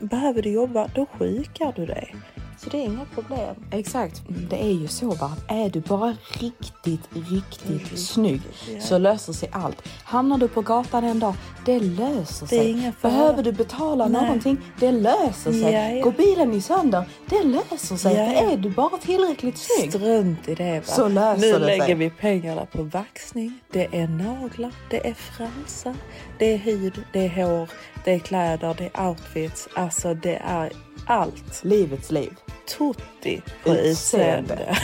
Behöver 0.00 0.42
du 0.42 0.50
jobba, 0.50 0.88
då 0.94 1.06
sjukar 1.06 1.72
du 1.76 1.86
dig. 1.86 2.14
Så 2.62 2.70
det 2.70 2.78
är 2.78 2.84
inga 2.84 3.04
problem. 3.04 3.54
Exakt, 3.70 4.22
det 4.50 4.64
är 4.64 4.72
ju 4.72 4.88
så 4.88 5.10
va. 5.10 5.32
Är 5.48 5.70
du 5.70 5.80
bara 5.80 6.16
riktigt, 6.32 7.08
riktigt 7.30 7.98
snygg 7.98 8.40
så 8.80 8.98
löser 8.98 9.32
sig 9.32 9.48
allt. 9.52 9.88
Hamnar 10.04 10.38
du 10.38 10.48
på 10.48 10.60
gatan 10.60 11.04
en 11.04 11.18
dag, 11.18 11.34
det 11.64 11.80
löser 11.80 12.46
Det 12.46 12.48
sig. 12.48 12.92
Behöver 13.02 13.42
du 13.42 13.52
betala 13.52 14.08
Nej. 14.08 14.22
någonting, 14.22 14.58
det 14.80 14.92
löser 14.92 15.52
sig. 15.52 15.72
Ja, 15.72 15.90
ja. 15.90 16.04
Går 16.04 16.12
bilen 16.12 16.52
i 16.52 16.60
sönder, 16.60 17.04
det 17.30 17.42
löser 17.42 17.96
sig. 17.96 18.14
Ja, 18.16 18.26
För 18.26 18.32
ja. 18.32 18.52
är 18.52 18.56
du 18.56 18.70
bara 18.70 18.98
tillräckligt 18.98 19.58
snygg. 19.58 19.92
Strunt 19.92 20.48
i 20.48 20.54
det 20.54 20.74
va. 20.74 20.82
Så 20.84 21.08
löser 21.08 21.40
nu 21.46 21.52
det 21.52 21.58
lägger 21.58 21.84
sig. 21.84 21.94
vi 21.94 22.10
pengarna 22.10 22.66
på 22.66 22.82
vaxning, 22.82 23.58
det 23.72 23.96
är 23.96 24.08
naglar, 24.08 24.72
det 24.90 25.08
är 25.08 25.14
fransar, 25.14 25.94
det 26.38 26.52
är 26.54 26.58
hud, 26.58 27.04
det 27.12 27.24
är 27.24 27.28
hår, 27.46 27.70
det 28.04 28.12
är 28.12 28.18
kläder, 28.18 28.74
det 28.78 28.90
är 28.94 29.08
outfits. 29.08 29.68
Alltså 29.74 30.14
det 30.14 30.36
är 30.36 30.72
allt. 31.06 31.64
Livets 31.64 32.10
liv. 32.10 32.32
Tutti 32.66 33.42
på 33.64 33.70
Utseende. 33.70 34.76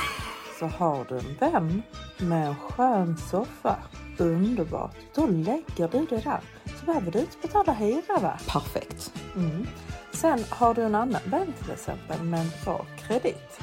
Så 0.58 0.66
har 0.66 1.06
du 1.08 1.18
en 1.18 1.36
vän 1.40 1.82
med 2.18 2.46
en 2.46 2.54
skön 2.54 3.16
soffa, 3.30 3.76
underbart, 4.18 4.96
då 5.14 5.26
lägger 5.26 5.88
du 5.88 6.06
det 6.06 6.24
där. 6.24 6.40
Så 6.80 6.86
behöver 6.86 7.10
du 7.10 7.18
inte 7.18 7.36
betala 7.42 7.72
hyra 7.72 8.18
va? 8.22 8.38
Perfekt. 8.48 9.12
Mm. 9.36 9.66
Sen 10.12 10.44
har 10.50 10.74
du 10.74 10.82
en 10.82 10.94
annan 10.94 11.20
vän 11.24 11.52
till 11.62 11.72
exempel 11.72 12.22
med 12.22 12.40
en 12.40 12.50
bra 12.64 12.86
kredit. 12.98 13.60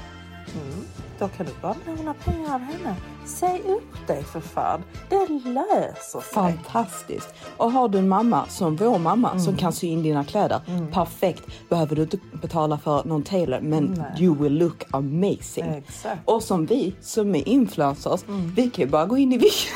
Mm. 0.56 0.86
Då 1.24 1.30
kan 1.30 1.46
du 1.46 1.52
bara 1.62 1.76
låna 1.98 2.14
pengar 2.14 2.54
av 2.54 2.60
henne. 2.62 2.96
Säg 3.26 3.62
upp 3.68 4.08
dig 4.08 4.24
för 4.24 4.40
fan. 4.40 4.84
Det 5.10 5.28
löser 5.30 6.20
sig. 6.22 6.34
Fantastiskt. 6.34 7.34
Och 7.58 7.72
har 7.72 7.88
du 7.90 7.98
en 7.98 8.08
mamma 8.08 8.48
som 8.48 8.76
vår 8.76 8.98
mamma 9.00 9.30
Mm. 9.32 9.44
som 9.44 9.58
kan 9.58 9.74
sy 9.74 9.88
in 9.88 10.04
dina 10.04 10.24
kläder, 10.26 10.62
perfekt. 10.92 11.44
Behöver 11.70 11.96
du 11.96 12.02
inte 12.02 12.18
betala 12.42 12.78
för 12.78 13.04
någon 13.04 13.24
tailor 13.24 13.60
men 13.62 13.84
Nej. 13.84 14.24
you 14.26 14.36
will 14.44 14.58
look 14.58 14.84
amazing. 14.92 15.66
Exakt. 15.66 16.22
Och 16.26 16.44
som 16.44 16.66
vi 16.66 16.96
som 17.02 17.36
är 17.36 17.48
influencers, 17.48 18.24
Mm. 18.28 18.54
vi 18.56 18.70
kan 18.70 18.86
ju 18.86 18.92
bara 18.92 19.06
gå 19.06 19.18
in 19.18 19.34
i 19.34 19.38
vilken 19.38 19.72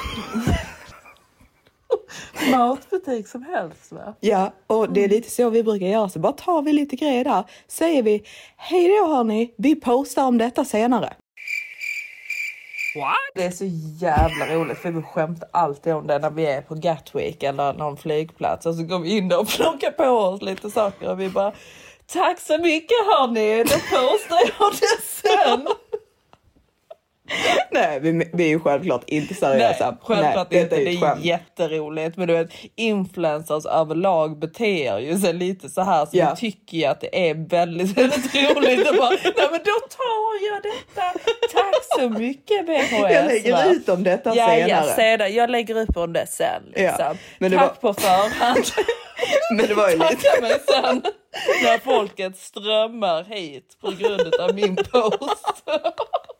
Matbutik 2.51 3.27
som 3.27 3.43
helst 3.43 3.91
va? 3.91 4.13
Ja, 4.19 4.53
och 4.67 4.83
Mm. 4.83 4.93
det 4.93 5.03
är 5.03 5.09
lite 5.09 5.29
så 5.31 5.49
vi 5.49 5.63
brukar 5.63 5.85
göra. 5.87 6.09
Så 6.09 6.19
bara 6.19 6.33
tar 6.33 6.61
vi 6.61 6.73
lite 6.73 6.95
grejer 6.95 7.23
där. 7.23 7.43
Säger 7.67 8.03
vi 8.03 8.23
hej 8.57 8.87
då 8.87 9.07
hörni, 9.15 9.53
vi 9.57 9.75
postar 9.75 10.25
om 10.27 10.37
detta 10.37 10.65
senare. 10.65 11.13
Det 13.35 13.43
är 13.43 13.51
så 13.51 13.65
jävla 14.05 14.55
roligt 14.55 14.77
för 14.77 14.91
vi 14.91 15.01
skämtar 15.01 15.49
alltid 15.53 15.93
om 15.93 16.07
det 16.07 16.19
när 16.19 16.29
vi 16.29 16.45
är 16.45 16.61
på 16.61 16.75
Gatwick 16.75 17.43
eller 17.43 17.73
någon 17.73 17.97
flygplats 17.97 18.65
och 18.65 18.75
så 18.75 18.83
går 18.83 18.99
vi 18.99 19.17
in 19.17 19.27
där 19.27 19.39
och 19.39 19.47
plockar 19.47 19.91
på 19.91 20.03
oss 20.03 20.41
lite 20.41 20.69
saker 20.69 21.09
och 21.09 21.19
vi 21.19 21.29
bara 21.29 21.51
Tack 22.13 22.39
så 22.39 22.57
mycket 22.57 22.97
hörni, 23.05 23.63
då 23.63 23.69
postar 23.69 24.39
jag 24.59 24.71
det 24.71 25.01
sen. 25.03 25.67
Nej, 27.71 27.99
vi, 27.99 28.29
vi 28.33 28.43
är 28.43 28.47
ju 28.47 28.59
självklart 28.59 29.03
inte 29.07 29.33
seriösa. 29.33 29.85
Nej, 29.89 29.97
självklart 30.01 30.47
Nej, 30.51 30.61
inte. 30.61 30.75
Det 30.75 30.89
är 30.93 30.97
skämt. 31.01 31.25
jätteroligt. 31.25 32.17
Men 32.17 32.27
du 32.27 32.33
vet, 32.33 32.49
influencers 32.75 33.65
överlag 33.65 34.39
beter 34.39 34.99
ju 34.99 35.17
sig 35.19 35.33
lite 35.33 35.69
så 35.69 35.81
här. 35.81 36.05
Så 36.05 36.11
Ja. 36.17 36.29
vi 36.41 36.51
tycker 36.51 36.77
ju 36.77 36.85
att 36.85 37.01
det 37.01 37.29
är 37.29 37.33
väldigt, 37.49 37.97
väldigt 37.97 38.35
roligt. 38.35 38.89
Och 38.89 38.95
bara, 38.95 39.09
nej 39.09 39.47
men 39.51 39.59
då 39.63 39.77
tar 39.89 40.47
jag 40.51 40.63
detta. 40.63 41.19
Tack 41.53 41.75
så 41.99 42.09
mycket 42.09 42.65
VHS. 42.69 42.91
Jag 42.91 43.25
lägger 43.25 43.51
va? 43.51 43.65
ut 43.65 43.89
om 43.89 44.03
detta 44.03 44.35
ja, 44.35 44.47
senare. 44.47 44.67
Ja, 44.87 44.95
sedan. 44.95 45.33
Jag 45.33 45.49
lägger 45.49 45.77
upp 45.77 45.97
om 45.97 46.13
det 46.13 46.27
sen. 46.27 46.63
Ja, 46.75 46.81
Liksom. 46.81 47.17
men 47.39 47.51
det 47.51 47.57
Tack 47.57 47.83
var- 47.83 47.93
på 47.93 48.01
förhand. 48.01 48.65
Men 49.57 49.67
det 49.67 49.73
var 49.73 49.89
ju 49.89 49.95
lite... 49.97 50.15
Tacka 50.15 50.41
mig 50.41 50.55
sen. 50.67 51.01
När 51.63 51.77
folket 51.77 52.37
strömmar 52.37 53.23
hit 53.23 53.77
på 53.81 53.91
grund 53.91 54.35
av 54.35 54.55
min 54.55 54.75
post. 54.75 55.63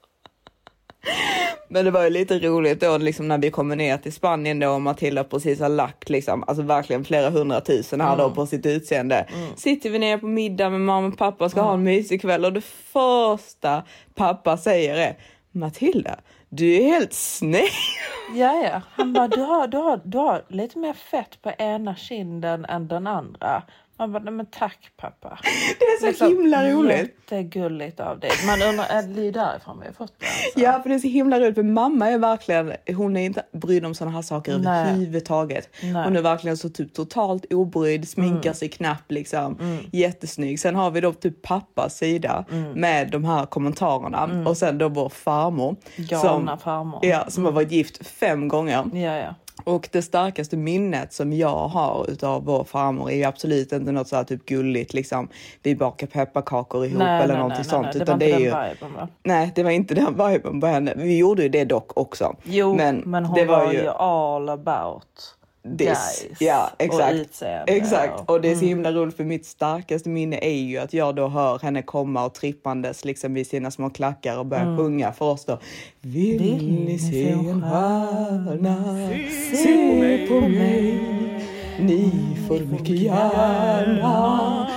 Men 1.70 1.86
det 1.86 1.92
var 1.92 2.04
ju 2.04 2.10
lite 2.10 2.40
roligt 2.40 2.80
då 2.82 2.98
liksom 2.98 3.28
när 3.28 3.38
vi 3.38 3.52
kommer 3.52 3.76
ner 3.76 3.98
till 3.98 4.14
Spanien 4.14 4.60
då 4.60 4.70
och 4.70 4.82
Matilda 4.82 5.24
precis 5.24 5.60
har 5.60 5.70
lagt 5.70 6.10
liksom, 6.10 6.44
alltså 6.48 6.64
verkligen 6.64 7.06
flera 7.06 7.30
hundratusen 7.30 8.02
här 8.02 8.14
Mm. 8.14 8.18
då 8.30 8.36
på 8.36 8.46
sitt 8.46 8.66
utseende. 8.66 9.26
Sitter 9.56 9.90
vi 9.90 10.00
ner 10.00 10.18
på 10.18 10.26
middag 10.28 10.70
med 10.70 10.82
mamma 10.82 11.08
och 11.08 11.18
pappa 11.18 11.46
och 11.46 11.52
ska 11.52 11.62
ha 11.62 11.74
en 11.74 11.84
mysig 11.84 12.22
kväll 12.22 12.46
och 12.46 12.54
det 12.54 12.62
första 12.94 13.84
pappa 14.16 14.58
säger 14.58 14.96
är 14.96 15.18
Matilda, 15.52 16.20
du 16.50 16.74
är 16.76 16.84
helt 16.84 17.14
sned. 17.14 17.64
Ja, 18.36 18.64
ja. 18.64 18.82
Han 18.96 19.14
bara, 19.14 19.28
du 19.28 19.42
har, 19.42 19.68
du, 19.68 19.78
har, 19.78 20.02
du 20.04 20.18
har 20.18 20.46
lite 20.50 20.78
mer 20.80 20.94
fett 20.94 21.42
på 21.42 21.52
ena 21.58 21.96
kinden 21.96 22.66
än 22.66 22.88
den 22.88 23.08
andra. 23.08 23.64
Man 24.00 24.12
bara, 24.12 24.24
nej 24.24 24.34
men 24.34 24.46
tack 24.46 24.92
pappa. 24.98 25.39
Det 25.80 26.08
är 26.08 26.13
så 26.13 26.27
himla 26.27 26.70
roligt. 26.70 27.16
Jättegulligt 27.32 28.00
av 28.00 28.20
dig. 28.20 28.32
Man 28.48 28.62
undrar, 28.62 28.86
är 28.86 29.04
det 29.04 29.32
därifrån 29.32 29.80
vi 29.80 29.86
har 29.86 29.94
fått 29.94 30.13
det? 30.20 30.25
Alltså. 30.25 30.60
Ja, 30.60 30.82
för 30.82 30.89
det 30.89 30.96
är 30.96 31.00
så 31.00 31.08
himla 31.08 31.39
roligt 31.39 31.56
för 31.56 31.63
mamma 31.63 32.10
är 32.10 32.18
verkligen, 32.18 32.74
hon 32.96 33.18
är 33.18 33.25
inte 33.25 33.44
brydd 33.51 33.86
om 33.86 33.96
sådana 33.96 34.16
här 34.16 34.22
saker 34.22 34.58
Nej. 34.58 34.82
överhuvudtaget. 34.82 35.70
Nej. 35.84 36.04
Hon 36.04 36.16
är 36.16 36.22
verkligen 36.22 36.58
så 36.58 36.70
typ 36.70 36.94
totalt 36.94 37.54
obrydd, 37.54 38.08
sminkar 38.08 38.54
sig 38.54 38.70
knappt 38.70 39.12
liksom. 39.12 39.80
Jättesnygg. 39.92 40.60
Sen 40.60 40.75
har 40.75 40.92
vi 40.92 41.01
då 41.01 41.13
typ 41.13 41.42
pappas 41.42 41.98
sida 41.98 42.46
med 42.75 43.12
de 43.12 43.25
här 43.25 43.46
kommentarerna 43.46 44.44
och 44.50 44.58
sen 44.58 44.77
då 44.77 44.89
vår 44.89 45.10
farmor. 45.10 45.75
Galna 45.96 46.58
farmor. 46.58 47.00
Ja, 47.06 47.25
som 47.27 47.46
har 47.46 47.51
varit 47.51 47.72
gift 47.72 48.08
fem 48.08 48.48
gånger. 48.48 48.89
Ja, 48.94 49.18
ja. 49.18 49.36
Och 49.64 49.90
det 49.92 50.02
starkaste 50.02 50.58
minnet 50.58 51.14
som 51.14 51.34
jag 51.34 51.68
har 51.68 52.10
utav 52.10 52.46
vår 52.46 52.64
farmor 52.64 53.12
är 53.12 53.16
ju 53.16 53.24
absolut 53.24 53.72
inte 53.72 53.92
något 53.92 54.08
så 54.08 54.16
här 54.16 54.24
typ 54.24 54.46
gulligt 54.46 54.94
liksom. 54.94 55.28
Vi 55.64 55.76
bakar 55.76 56.08
pepparkakor 56.08 56.86
ihop 56.86 57.00
Nej, 57.00 57.24
eller 57.24 57.34
nej, 57.34 57.38
någonting 57.38 57.58
nej, 57.58 57.70
sånt. 57.70 57.84
nej. 57.84 57.94
Det 57.94 58.04
utan 58.04 58.20
var 58.20 58.20
det 58.20 58.30
inte 58.30 58.46
är 58.46 58.52
den 58.52 58.68
ju 58.68 58.74
viben 58.74 58.94
va? 58.94 59.08
Nej, 59.24 59.52
det 59.56 59.64
var 59.64 59.72
inte 59.72 59.96
den 59.96 60.30
viben 60.30 60.62
på 60.62 60.68
henne. 60.68 60.94
Vi 60.98 61.18
gjorde 61.18 61.44
ju 61.44 61.50
det 61.50 61.66
dock 61.66 61.98
också. 61.98 62.36
Jo, 62.44 62.76
men, 62.76 63.04
hon 63.26 63.36
det 63.36 63.46
var, 63.46 63.74
ju 63.74 63.88
all 63.88 64.50
about 64.50 65.37
this. 65.78 65.88
guys 65.88 66.26
Ja, 66.40 66.70
och 66.76 66.82
exakt. 66.82 67.14
utseende. 67.16 67.72
Exakt. 67.74 68.14
Och 68.30 68.42
det 68.42 68.48
är 68.52 68.56
så 68.56 68.58
Mm. 68.66 68.70
himla 68.70 68.92
roligt 68.92 69.18
för 69.18 69.24
mitt 69.24 69.46
starkaste 69.46 70.10
minne 70.10 70.38
är 70.42 70.52
ju 70.62 70.78
att 70.78 70.94
jag 70.94 71.16
då 71.16 71.28
hör 71.28 71.60
henne 71.60 71.82
komma 71.82 72.26
och 72.26 72.34
trippandes 72.34 73.06
liksom 73.06 73.34
vid 73.34 73.48
sina 73.48 73.72
små 73.72 73.90
klackar 73.90 74.38
och 74.40 74.46
börja 74.46 74.64
Mm. 74.64 74.78
sjunga 74.78 75.12
för 75.12 75.26
oss 75.26 75.46
då. 75.46 75.60
Vill 76.02 76.86
ni 76.86 77.00
se 77.00 77.30
en 77.30 77.62
stjärna? 77.62 78.76
Se 79.64 80.28
på 80.28 80.40
mig. 80.42 81.00
Ni 81.80 82.12
får 82.48 82.60
mycket 82.60 82.90
gärna 83.00 84.68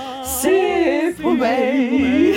se 0.41 1.13
på 1.23 1.29
mig. 1.29 2.35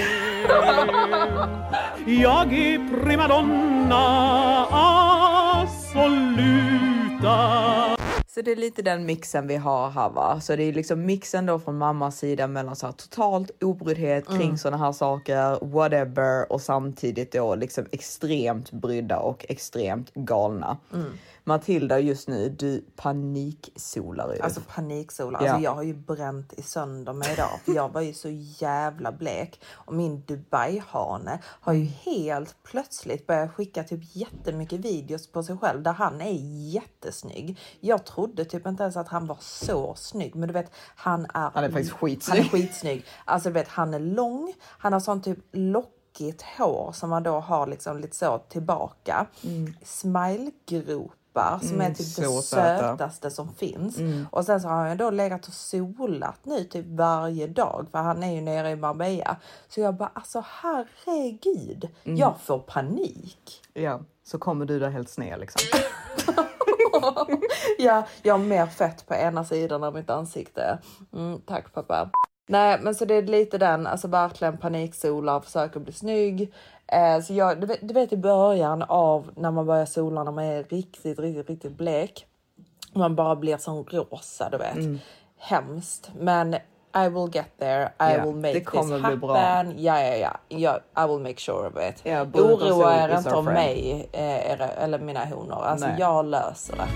Jag 2.06 2.52
är 2.52 3.04
primadonna 3.04 4.66
assoluta 6.25 7.34
Så 8.34 8.42
det 8.42 8.52
är 8.52 8.56
lite 8.56 8.82
den 8.82 9.06
mixen 9.06 9.46
vi 9.46 9.56
har 9.56 9.90
här 9.90 10.10
va. 10.10 10.40
Så 10.40 10.56
det 10.56 10.62
är 10.62 10.72
liksom 10.72 11.06
mixen 11.06 11.46
då 11.46 11.58
från 11.58 11.78
mammas 11.78 12.18
sida 12.18 12.46
mellan 12.46 12.76
så 12.76 12.86
här 12.86 12.92
totalt 12.92 13.62
obryddhet 13.62 14.26
kring 14.26 14.42
Mm. 14.42 14.58
sådana 14.58 14.84
här 14.84 14.92
saker, 14.92 15.64
whatever 15.64 16.52
och 16.52 16.60
samtidigt 16.60 17.32
då 17.32 17.54
liksom 17.54 17.86
extremt 17.90 18.70
brydda 18.72 19.18
och 19.18 19.46
extremt 19.48 20.14
galna. 20.14 20.76
Mm. 20.92 21.12
Matilda 21.46 21.98
just 21.98 22.28
nu, 22.28 22.48
du 22.48 22.84
paniksolar 22.96 24.34
ju. 24.34 24.40
Alltså 24.40 24.60
paniksola. 24.74 25.38
Ja. 25.42 25.50
Alltså 25.50 25.64
jag 25.64 25.74
har 25.74 25.82
ju 25.82 25.94
bränt 25.94 26.52
i 26.52 26.62
sönder 26.62 27.12
mig 27.12 27.32
idag. 27.32 27.60
För 27.64 27.72
jag 27.72 27.88
var 27.92 28.00
ju 28.00 28.12
så 28.12 28.28
jävla 28.58 29.12
blek. 29.12 29.60
Och 29.72 29.92
min 29.92 30.22
Dubai-hane 30.22 31.38
har 31.44 31.72
ju 31.72 31.84
helt 31.84 32.56
plötsligt 32.62 33.26
börjat 33.26 33.54
skicka 33.54 33.84
typ 33.84 34.00
jättemycket 34.16 34.80
videos 34.80 35.32
på 35.32 35.42
sig 35.42 35.58
själv 35.58 35.82
där 35.82 35.92
han 35.92 36.20
är 36.20 36.32
jättesnygg. 36.72 37.58
Jag 37.80 38.04
trodde 38.04 38.44
typ 38.44 38.66
inte 38.66 38.82
ens 38.82 38.96
att 38.96 39.08
han 39.08 39.26
var 39.26 39.38
så 39.40 39.94
snygg. 39.94 40.34
Men 40.34 40.48
du 40.48 40.52
vet, 40.52 40.70
han 40.96 41.24
är, 41.34 41.50
Han 41.54 41.64
är 41.64 41.70
faktiskt 41.70 41.92
skitsnygg. 41.92 42.38
Han 42.38 42.46
är 42.46 42.50
skitsnygg. 42.50 43.04
Alltså 43.24 43.48
du 43.48 43.52
vet, 43.52 43.68
han 43.68 43.94
är 43.94 43.98
lång. 43.98 44.54
Han 44.60 44.92
har 44.92 45.00
sån 45.00 45.22
typ 45.22 45.38
lockigt 45.52 46.42
hår 46.58 46.92
som 46.92 47.10
man 47.10 47.22
då 47.22 47.40
har 47.40 47.66
liksom 47.66 47.98
lite 47.98 48.16
så 48.16 48.38
tillbaka. 48.38 49.26
Smilegropar 51.34 51.58
som 51.68 51.80
är 51.80 51.94
typ 51.94 52.16
det 52.16 52.22
Mm. 52.24 52.42
sötaste 52.42 53.30
som 53.30 53.54
finns. 53.54 53.96
Och 54.30 54.44
sen 54.44 54.60
så 54.60 54.68
har 54.68 54.88
han 54.88 54.96
då 54.96 55.10
legat 55.10 55.46
och 55.48 55.54
solat 55.54 56.38
nu 56.42 56.64
typ 56.64 56.86
varje 56.88 57.46
dag 57.46 57.86
för 57.92 57.98
han 57.98 58.22
är 58.22 58.32
ju 58.34 58.40
nere 58.40 58.70
i 58.70 58.76
Marbella. 58.76 59.36
Så 59.68 59.80
jag 59.80 59.94
bara 59.94 60.10
alltså 60.14 60.44
herregud, 60.62 61.88
jag 62.02 62.34
får 62.40 62.58
panik. 62.58 63.62
Ja, 63.72 64.00
så 64.24 64.38
kommer 64.38 64.66
du 64.66 64.78
där 64.78 64.90
helt 64.90 65.08
sned 65.10 65.40
liksom. 65.40 65.60
ja, 67.78 68.06
jag 68.22 68.34
har 68.34 68.38
mer 68.44 68.66
fett 68.66 69.06
på 69.06 69.14
ena 69.14 69.44
sidan 69.44 69.84
av 69.84 69.94
mitt 69.94 70.10
ansikte. 70.10 70.78
Mm, 71.12 71.40
tack 71.40 71.72
pappa. 71.74 72.10
Nej, 72.48 72.78
men 72.82 72.94
så 72.94 73.04
det 73.04 73.14
är 73.14 73.22
lite 73.22 73.58
den, 73.58 73.86
alltså 73.86 74.08
verkligen 74.08 74.58
paniksola, 74.58 75.40
försöker 75.40 75.80
bli 75.80 75.92
snygg. 75.92 76.52
Eh, 76.86 77.20
så 77.20 77.34
jag, 77.34 77.60
du, 77.60 77.66
vet, 77.66 77.88
du 77.88 77.94
vet 77.94 78.12
i 78.12 78.16
början 78.16 78.82
av 78.82 79.30
när 79.36 79.50
man 79.50 79.66
börjar 79.66 79.86
sola 79.86 80.24
när 80.24 80.32
man 80.32 80.44
är 80.44 80.62
riktigt, 80.62 81.18
riktigt, 81.18 81.48
riktigt 81.50 81.76
blek. 81.76 82.26
Man 82.92 83.14
bara 83.16 83.36
blir 83.36 83.56
som 83.56 83.84
rosa, 83.84 84.48
du 84.50 84.56
vet. 84.58 85.00
Hemskt. 85.38 86.10
Men 86.20 86.54
I 86.96 87.08
will 87.08 87.28
get 87.32 87.46
there, 87.58 87.84
I 87.84 87.88
Ja, 87.98 88.24
will 88.24 88.34
make 88.36 88.52
det 88.52 88.60
kommer 88.60 88.98
this 88.98 89.06
bli 89.06 89.16
bra. 89.16 89.36
happen. 89.36 89.74
Ja, 89.78 90.00
ja, 90.00 90.16
ja, 90.16 90.36
ja. 90.48 91.04
I 91.04 91.08
will 91.08 91.18
make 91.22 91.40
sure 91.40 91.68
of 91.68 91.74
it. 91.76 92.06
Or 92.06 92.52
Oroa 92.52 92.94
er 92.94 93.16
inte 93.18 93.34
om 93.34 93.44
mig 93.44 94.08
eh, 94.12 94.82
eller 94.82 94.98
mina 94.98 95.24
honor. 95.24 95.62
Alltså 95.64 95.86
Nej. 95.86 95.96
jag 95.98 96.24
löser 96.24 96.76
det. 96.76 96.88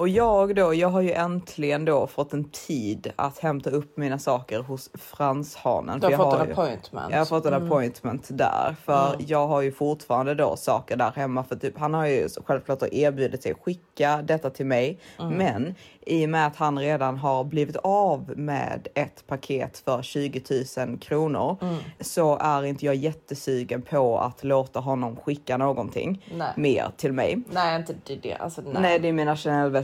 Och 0.00 0.08
jag 0.08 0.54
då, 0.54 0.74
jag 0.74 0.88
har 0.88 1.00
ju 1.00 1.12
äntligen 1.12 1.84
då 1.84 2.06
fått 2.06 2.32
en 2.32 2.44
tid 2.44 3.12
att 3.16 3.38
hämta 3.38 3.70
upp 3.70 3.96
mina 3.96 4.18
saker 4.18 4.58
hos 4.60 4.90
Franshanen. 4.94 6.00
Du 6.00 6.06
har 6.06 6.16
fått 6.16 6.40
en 6.40 6.46
ju- 6.46 6.52
appointment. 6.52 7.10
Jag 7.12 7.18
har 7.18 7.24
fått 7.24 7.46
en 7.46 7.54
appointment 7.54 8.28
där 8.30 8.76
för 8.84 9.16
jag 9.18 9.46
har 9.46 9.62
ju 9.62 9.72
fortfarande 9.72 10.34
då 10.34 10.56
saker 10.56 10.96
där 10.96 11.12
hemma 11.16 11.44
för 11.44 11.56
typ 11.56 11.78
han 11.78 11.94
har 11.94 12.06
ju 12.06 12.28
självklart 12.44 12.82
erbjudit 12.82 13.42
sig 13.42 13.52
att 13.52 13.58
skicka 13.62 14.22
detta 14.22 14.50
till 14.50 14.66
mig. 14.66 14.98
Men 15.18 15.74
i 16.06 16.24
och 16.26 16.28
med 16.30 16.46
att 16.46 16.56
han 16.56 16.78
redan 16.78 17.16
har 17.16 17.44
blivit 17.44 17.76
av 17.76 18.32
med 18.36 18.88
ett 18.94 19.24
paket 19.26 19.78
för 19.78 20.02
20 20.02 20.42
000 20.86 20.98
kronor 20.98 21.56
så 22.00 22.36
är 22.40 22.62
inte 22.64 22.86
jag 22.86 22.94
jättesugen 22.94 23.82
på 23.82 24.18
att 24.18 24.44
låta 24.44 24.80
honom 24.80 25.16
skicka 25.16 25.56
någonting 25.56 26.24
Nej. 26.34 26.52
mer 26.56 26.90
till 26.96 27.12
mig. 27.12 27.38
Nej, 27.52 27.76
inte 27.76 27.94
det. 28.22 28.34
Alltså, 28.34 28.60
nej. 28.60 28.82
Nej, 28.82 28.98
det 28.98 29.08
är 29.08 29.12
mina 29.12 29.36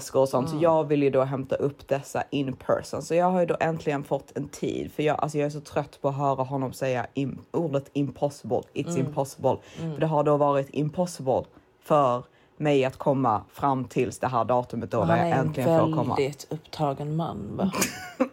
Chanel-väskor 0.02 0.20
och 0.20 0.28
sånt. 0.28 0.50
Så 0.50 0.56
jag 0.60 0.84
vill 0.84 1.02
ju 1.02 1.10
då 1.10 1.22
hämta 1.22 1.56
upp 1.56 1.88
dessa 1.88 2.22
in 2.30 2.52
person. 2.52 3.02
Så 3.02 3.14
jag 3.14 3.30
har 3.30 3.40
ju 3.40 3.46
då 3.46 3.56
äntligen 3.60 4.04
fått 4.04 4.32
en 4.36 4.48
tid. 4.48 4.92
För 4.92 5.02
jag, 5.02 5.20
alltså 5.20 5.38
jag 5.38 5.46
är 5.46 5.50
så 5.50 5.60
trött 5.60 5.98
på 6.02 6.08
att 6.08 6.16
höra 6.16 6.42
honom 6.44 6.72
säga 6.72 7.06
im- 7.14 7.38
ordet 7.50 7.90
impossible. 7.92 8.60
It's 8.74 8.98
impossible. 8.98 9.56
För 9.76 10.00
det 10.00 10.06
har 10.06 10.24
då 10.24 10.36
varit 10.36 10.68
impossible 10.70 11.42
för 11.84 12.22
mig 12.56 12.84
att 12.84 12.96
komma 12.96 13.42
fram 13.52 13.84
tills 13.84 14.18
det 14.18 14.26
här 14.28 14.44
datumet 14.44 14.90
då 14.90 14.98
Han 14.98 15.08
när 15.08 15.16
är 15.24 15.28
jag 15.28 15.38
en 15.38 15.46
äntligen 15.46 15.80
får 15.80 15.96
komma. 15.96 16.14
väldigt 16.16 16.46
upptagen 16.50 17.16
man. 17.16 17.56
Va? 17.56 17.72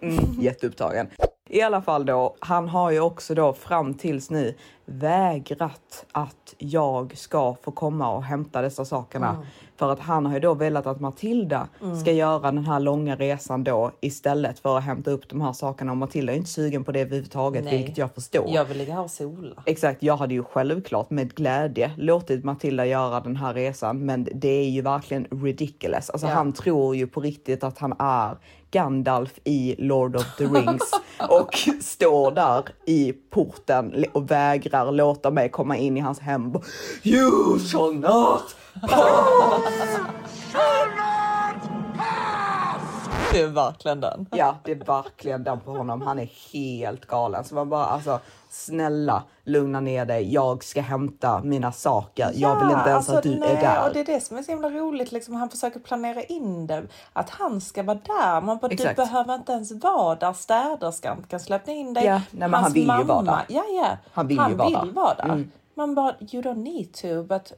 Jätteupptagen. 0.40 1.08
I 1.52 1.62
alla 1.62 1.82
fall 1.82 2.06
då, 2.06 2.36
han 2.40 2.70
har 2.70 2.92
ju 2.92 3.00
också 3.00 3.36
då 3.36 3.54
fram 3.54 3.94
tills 3.94 4.30
nu 4.30 4.56
vägrat 4.86 6.06
att 6.12 6.56
jag 6.58 7.18
ska 7.18 7.56
få 7.62 7.72
komma 7.72 8.16
och 8.16 8.24
hämta 8.24 8.62
dessa 8.62 8.86
sakerna. 8.86 9.30
Mm. 9.30 9.46
För 9.80 9.92
att 9.92 10.00
han 10.00 10.26
har 10.26 10.34
ju 10.34 10.40
då 10.40 10.54
velat 10.54 10.88
att 10.88 11.00
Matilda 11.00 11.68
ska 12.02 12.12
göra 12.12 12.52
den 12.52 12.66
här 12.66 12.80
långa 12.80 13.16
resan 13.16 13.64
då 13.64 13.92
istället 14.02 14.60
för 14.60 14.78
att 14.78 14.84
hämta 14.84 15.12
upp 15.12 15.30
de 15.30 15.42
här 15.42 15.54
sakerna. 15.54 15.92
Och 15.92 15.98
Matilda 15.98 16.34
är 16.34 16.38
inte 16.38 16.50
sugen 16.50 16.84
på 16.84 16.92
det 16.92 17.00
överhuvudtaget, 17.02 17.64
Nej. 17.64 17.78
vilket 17.78 17.98
jag 17.98 18.12
förstår. 18.16 18.46
Jag 18.50 18.66
vill 18.66 18.78
ligga 18.78 18.94
här 18.94 19.04
och 19.04 19.12
sola. 19.12 19.64
Exakt, 19.66 20.04
jag 20.04 20.18
hade 20.18 20.34
ju 20.34 20.44
självklart 20.44 21.10
med 21.10 21.36
glädje 21.36 21.92
låtit 21.98 22.44
Matilda 22.44 22.86
göra 22.86 23.20
den 23.20 23.36
här 23.36 23.54
resan, 23.54 24.06
men 24.06 24.28
det 24.36 24.50
är 24.50 24.70
ju 24.70 24.82
verkligen 24.82 25.28
ridiculous. 25.32 26.10
Alltså 26.10 26.28
Ja. 26.28 26.34
han 26.34 26.54
tror 26.54 26.96
ju 26.96 27.08
på 27.08 27.22
riktigt 27.22 27.64
att 27.64 27.78
han 27.78 27.94
är 28.00 28.38
Gandalf 28.72 29.32
i 29.44 29.76
Lord 29.78 30.16
of 30.16 30.36
the 30.38 30.46
Rings 30.46 30.92
och 31.30 31.70
står 31.82 32.32
där 32.32 32.64
i 32.86 33.14
porten 33.30 34.06
och 34.14 34.32
vägrar 34.32 34.92
låta 34.92 35.32
mig 35.32 35.50
komma 35.50 35.78
in 35.78 35.98
i 35.98 36.00
hans 36.00 36.20
hem. 36.20 36.54
You 37.04 37.60
shall 37.60 37.94
not 37.94 38.56
Det 43.32 43.42
är 43.42 43.48
verkligen 43.48 44.02
den. 44.02 44.26
Ja, 44.32 44.56
det 44.64 44.72
är 44.72 44.76
verkligen 44.76 45.44
den 45.44 45.60
på 45.60 45.72
honom. 45.72 46.02
Han 46.02 46.20
är 46.20 46.30
helt 46.54 47.06
galen. 47.06 47.44
Så 47.44 47.56
man 47.56 47.70
bara 47.70 47.86
alltså, 47.86 48.20
snälla 48.50 49.24
lugna 49.44 49.80
ner 49.80 50.06
dig. 50.06 50.34
Jag 50.34 50.64
ska 50.64 50.82
hämta 50.82 51.42
mina 51.44 51.72
saker. 51.72 52.32
jag 52.34 52.60
vill 52.60 52.78
inte 52.78 52.90
ens 52.90 53.10
att 53.10 53.24
du 53.24 53.30
alltså, 53.30 53.46
nej, 53.46 53.56
är 53.56 53.62
där. 53.62 53.88
Och 53.88 53.94
det 53.94 54.00
är 54.00 54.06
det 54.06 54.22
som 54.22 54.38
är 54.38 54.44
så 54.44 54.52
himla 54.52 54.70
roligt. 54.70 55.12
Liksom, 55.12 55.36
han 55.36 55.50
försöker 55.50 55.80
planera 55.80 56.24
in 56.24 56.68
det. 56.68 56.84
Att 57.14 57.30
han 57.30 57.62
ska 57.62 57.84
vara 57.84 58.00
där. 58.06 58.42
Man 58.42 58.58
bara, 58.58 58.68
du 58.68 58.94
behöver 58.94 59.36
inte 59.36 59.52
ens 59.52 59.72
vara 59.72 60.16
där. 60.16 60.34
Städerskan 60.34 61.26
kan 61.30 61.40
släppa 61.40 61.72
in 61.72 61.94
dig. 61.94 62.06
Ja, 62.06 62.14
nej, 62.14 62.26
men 62.32 62.54
Hans 62.54 62.64
han 62.64 62.74
vill 62.74 62.82
ju 62.82 62.88
mamma, 62.88 63.04
vara 63.04 63.22
där. 63.22 63.46
Ja, 63.48 63.64
ja. 63.70 63.98
Han 64.14 64.28
vill 64.28 64.42
ju 64.50 64.56
vara 64.56 64.68
vill 64.68 64.74
där. 64.74 64.82
Mm. 64.82 64.94
vara 64.94 65.14
där. 65.14 65.48
Man 65.74 65.96
bara, 65.96 66.14
you 66.20 66.44
don't 66.44 66.64
need 66.64 66.94
to, 66.94 67.24
but 67.24 67.54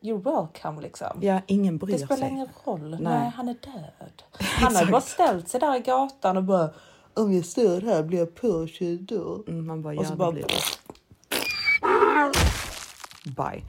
you're 0.00 0.22
welcome 0.22 0.82
liksom. 0.82 1.18
Ja, 1.20 1.40
ingen 1.46 1.78
bryr 1.78 1.92
Det 1.92 1.98
spelar 1.98 2.16
sig. 2.16 2.28
ingen 2.30 2.48
roll. 2.64 2.90
Nej. 2.90 2.98
Nej. 3.00 3.32
han 3.36 3.48
är 3.48 3.54
död. 3.54 4.22
Han 4.40 4.76
har 4.76 4.86
bara 4.86 5.00
ställt 5.00 5.48
sig 5.48 5.60
där 5.60 5.76
i 5.76 5.80
gatan 5.80 6.36
och 6.36 6.44
bara 6.44 6.70
om 7.14 7.32
jag 7.32 7.44
står 7.44 7.80
här 7.80 8.02
blir 8.02 8.18
jag 8.18 8.34
påkörd 8.34 9.00
då. 9.00 9.44
Mm, 9.48 9.66
Man 9.66 9.82
bara, 9.82 9.94
Och 9.98 10.04
ja, 10.04 10.08
så 10.08 10.10
det 10.12 10.16
bara- 10.18 10.32
blir 10.32 10.42
det. 10.42 10.54
Bye. 13.36 13.64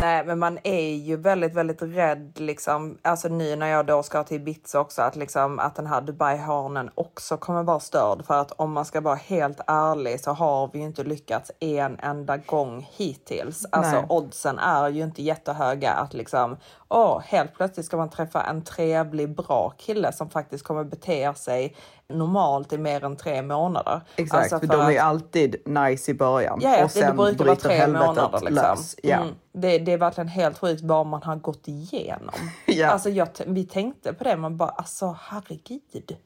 Nej, 0.00 0.24
men 0.24 0.38
man 0.38 0.58
är 0.64 0.90
ju 0.90 1.16
väldigt, 1.16 1.54
väldigt 1.54 1.82
rädd 1.82 2.32
liksom. 2.40 2.98
Alltså 3.02 3.28
nu 3.28 3.56
när 3.56 3.66
jag 3.66 3.86
då 3.86 4.02
ska 4.02 4.24
till 4.24 4.36
Ibiza 4.36 4.80
också 4.80 5.02
att 5.02 5.16
liksom 5.16 5.58
att 5.58 5.74
den 5.74 5.86
här 5.86 6.00
Dubai-hörnen 6.00 6.90
också 6.94 7.36
kommer 7.36 7.62
vara 7.62 7.80
störd. 7.80 8.24
För 8.26 8.40
att 8.40 8.52
om 8.52 8.72
man 8.72 8.84
ska 8.84 9.00
vara 9.00 9.14
helt 9.14 9.60
ärlig 9.66 10.20
så 10.20 10.32
har 10.32 10.70
vi 10.72 10.78
ju 10.78 10.84
inte 10.84 11.04
lyckats 11.04 11.50
en 11.60 11.98
enda 11.98 12.36
gång 12.36 12.88
hittills. 12.96 13.66
Alltså 13.72 13.96
Nej. 13.96 14.06
oddsen 14.08 14.58
är 14.58 14.88
ju 14.88 15.02
inte 15.02 15.22
jättehöga 15.22 15.92
att 15.92 16.14
liksom 16.14 16.56
åh, 16.88 17.20
helt 17.24 17.54
plötsligt 17.54 17.86
ska 17.86 17.96
man 17.96 18.10
träffa 18.10 18.42
en 18.42 18.64
trevlig, 18.64 19.36
bra 19.36 19.74
kille 19.78 20.12
som 20.12 20.30
faktiskt 20.30 20.64
kommer 20.64 20.84
bete 20.84 21.34
sig 21.34 21.76
normalt 22.10 22.72
i 22.72 22.78
mer 22.78 23.04
än 23.04 23.16
tre 23.16 23.42
månader. 23.42 24.00
Exakt, 24.16 24.52
Alltså 24.52 24.68
för, 24.68 24.76
de 24.76 24.80
är 24.86 24.90
ju 24.90 24.98
att- 24.98 25.04
alltid 25.04 25.56
nice 25.64 26.10
i 26.10 26.14
början. 26.14 26.58
Ja, 26.62 26.76
ja 26.76 26.84
och 26.84 26.90
det, 26.94 27.00
det 27.00 27.06
sen 27.06 27.16
brukar 27.16 27.44
vara 27.44 27.56
tre 27.56 27.86
månader. 27.86 28.30
Liksom. 28.32 28.54
lös. 28.54 28.96
Ja. 29.02 29.16
Mm. 29.16 29.34
Det, 29.52 29.78
det 29.78 29.92
är 29.92 29.98
verkligen 29.98 30.28
helt 30.28 30.58
sjukt 30.58 30.82
vad 30.82 31.06
man 31.06 31.22
har 31.22 31.36
gått 31.36 31.68
igenom. 31.68 32.34
Ja. 32.66 32.88
Alltså 32.90 33.10
jag, 33.10 33.28
vi 33.46 33.64
tänkte 33.66 34.12
på 34.12 34.24
det, 34.24 34.36
man 34.36 34.56
bara 34.56 34.68
alltså 34.68 35.16
herregud. 35.20 36.16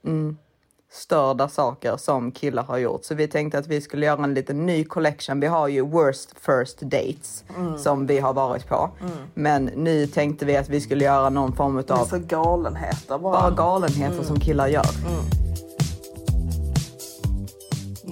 Störda 0.92 1.48
saker 1.48 1.96
som 1.96 2.32
killar 2.32 2.62
har 2.62 2.78
gjort. 2.78 3.04
Så 3.04 3.14
vi 3.14 3.28
tänkte 3.28 3.58
att 3.58 3.66
vi 3.66 3.80
skulle 3.80 4.06
göra 4.06 4.24
en 4.24 4.34
liten 4.34 4.66
ny 4.66 4.84
collection. 4.84 5.40
Vi 5.40 5.46
har 5.46 5.68
ju 5.68 5.80
worst 5.86 6.34
first 6.40 6.80
dates 6.80 7.44
Mm. 7.56 7.78
som 7.78 8.06
vi 8.06 8.18
har 8.20 8.32
varit 8.32 8.68
på. 8.68 8.90
Men 9.34 9.64
nu 9.64 10.06
tänkte 10.06 10.44
vi 10.44 10.56
att 10.56 10.68
vi 10.68 10.80
skulle 10.80 11.04
göra 11.04 11.30
någon 11.30 11.52
form 11.52 11.76
av 11.78 11.84
Alltså 11.88 12.18
galenheter 12.18 13.18
bara. 13.18 13.18
bara 13.18 13.50
galenheter 13.50 14.22
som 14.24 14.40
killar 14.40 14.66
gör. 14.68 14.86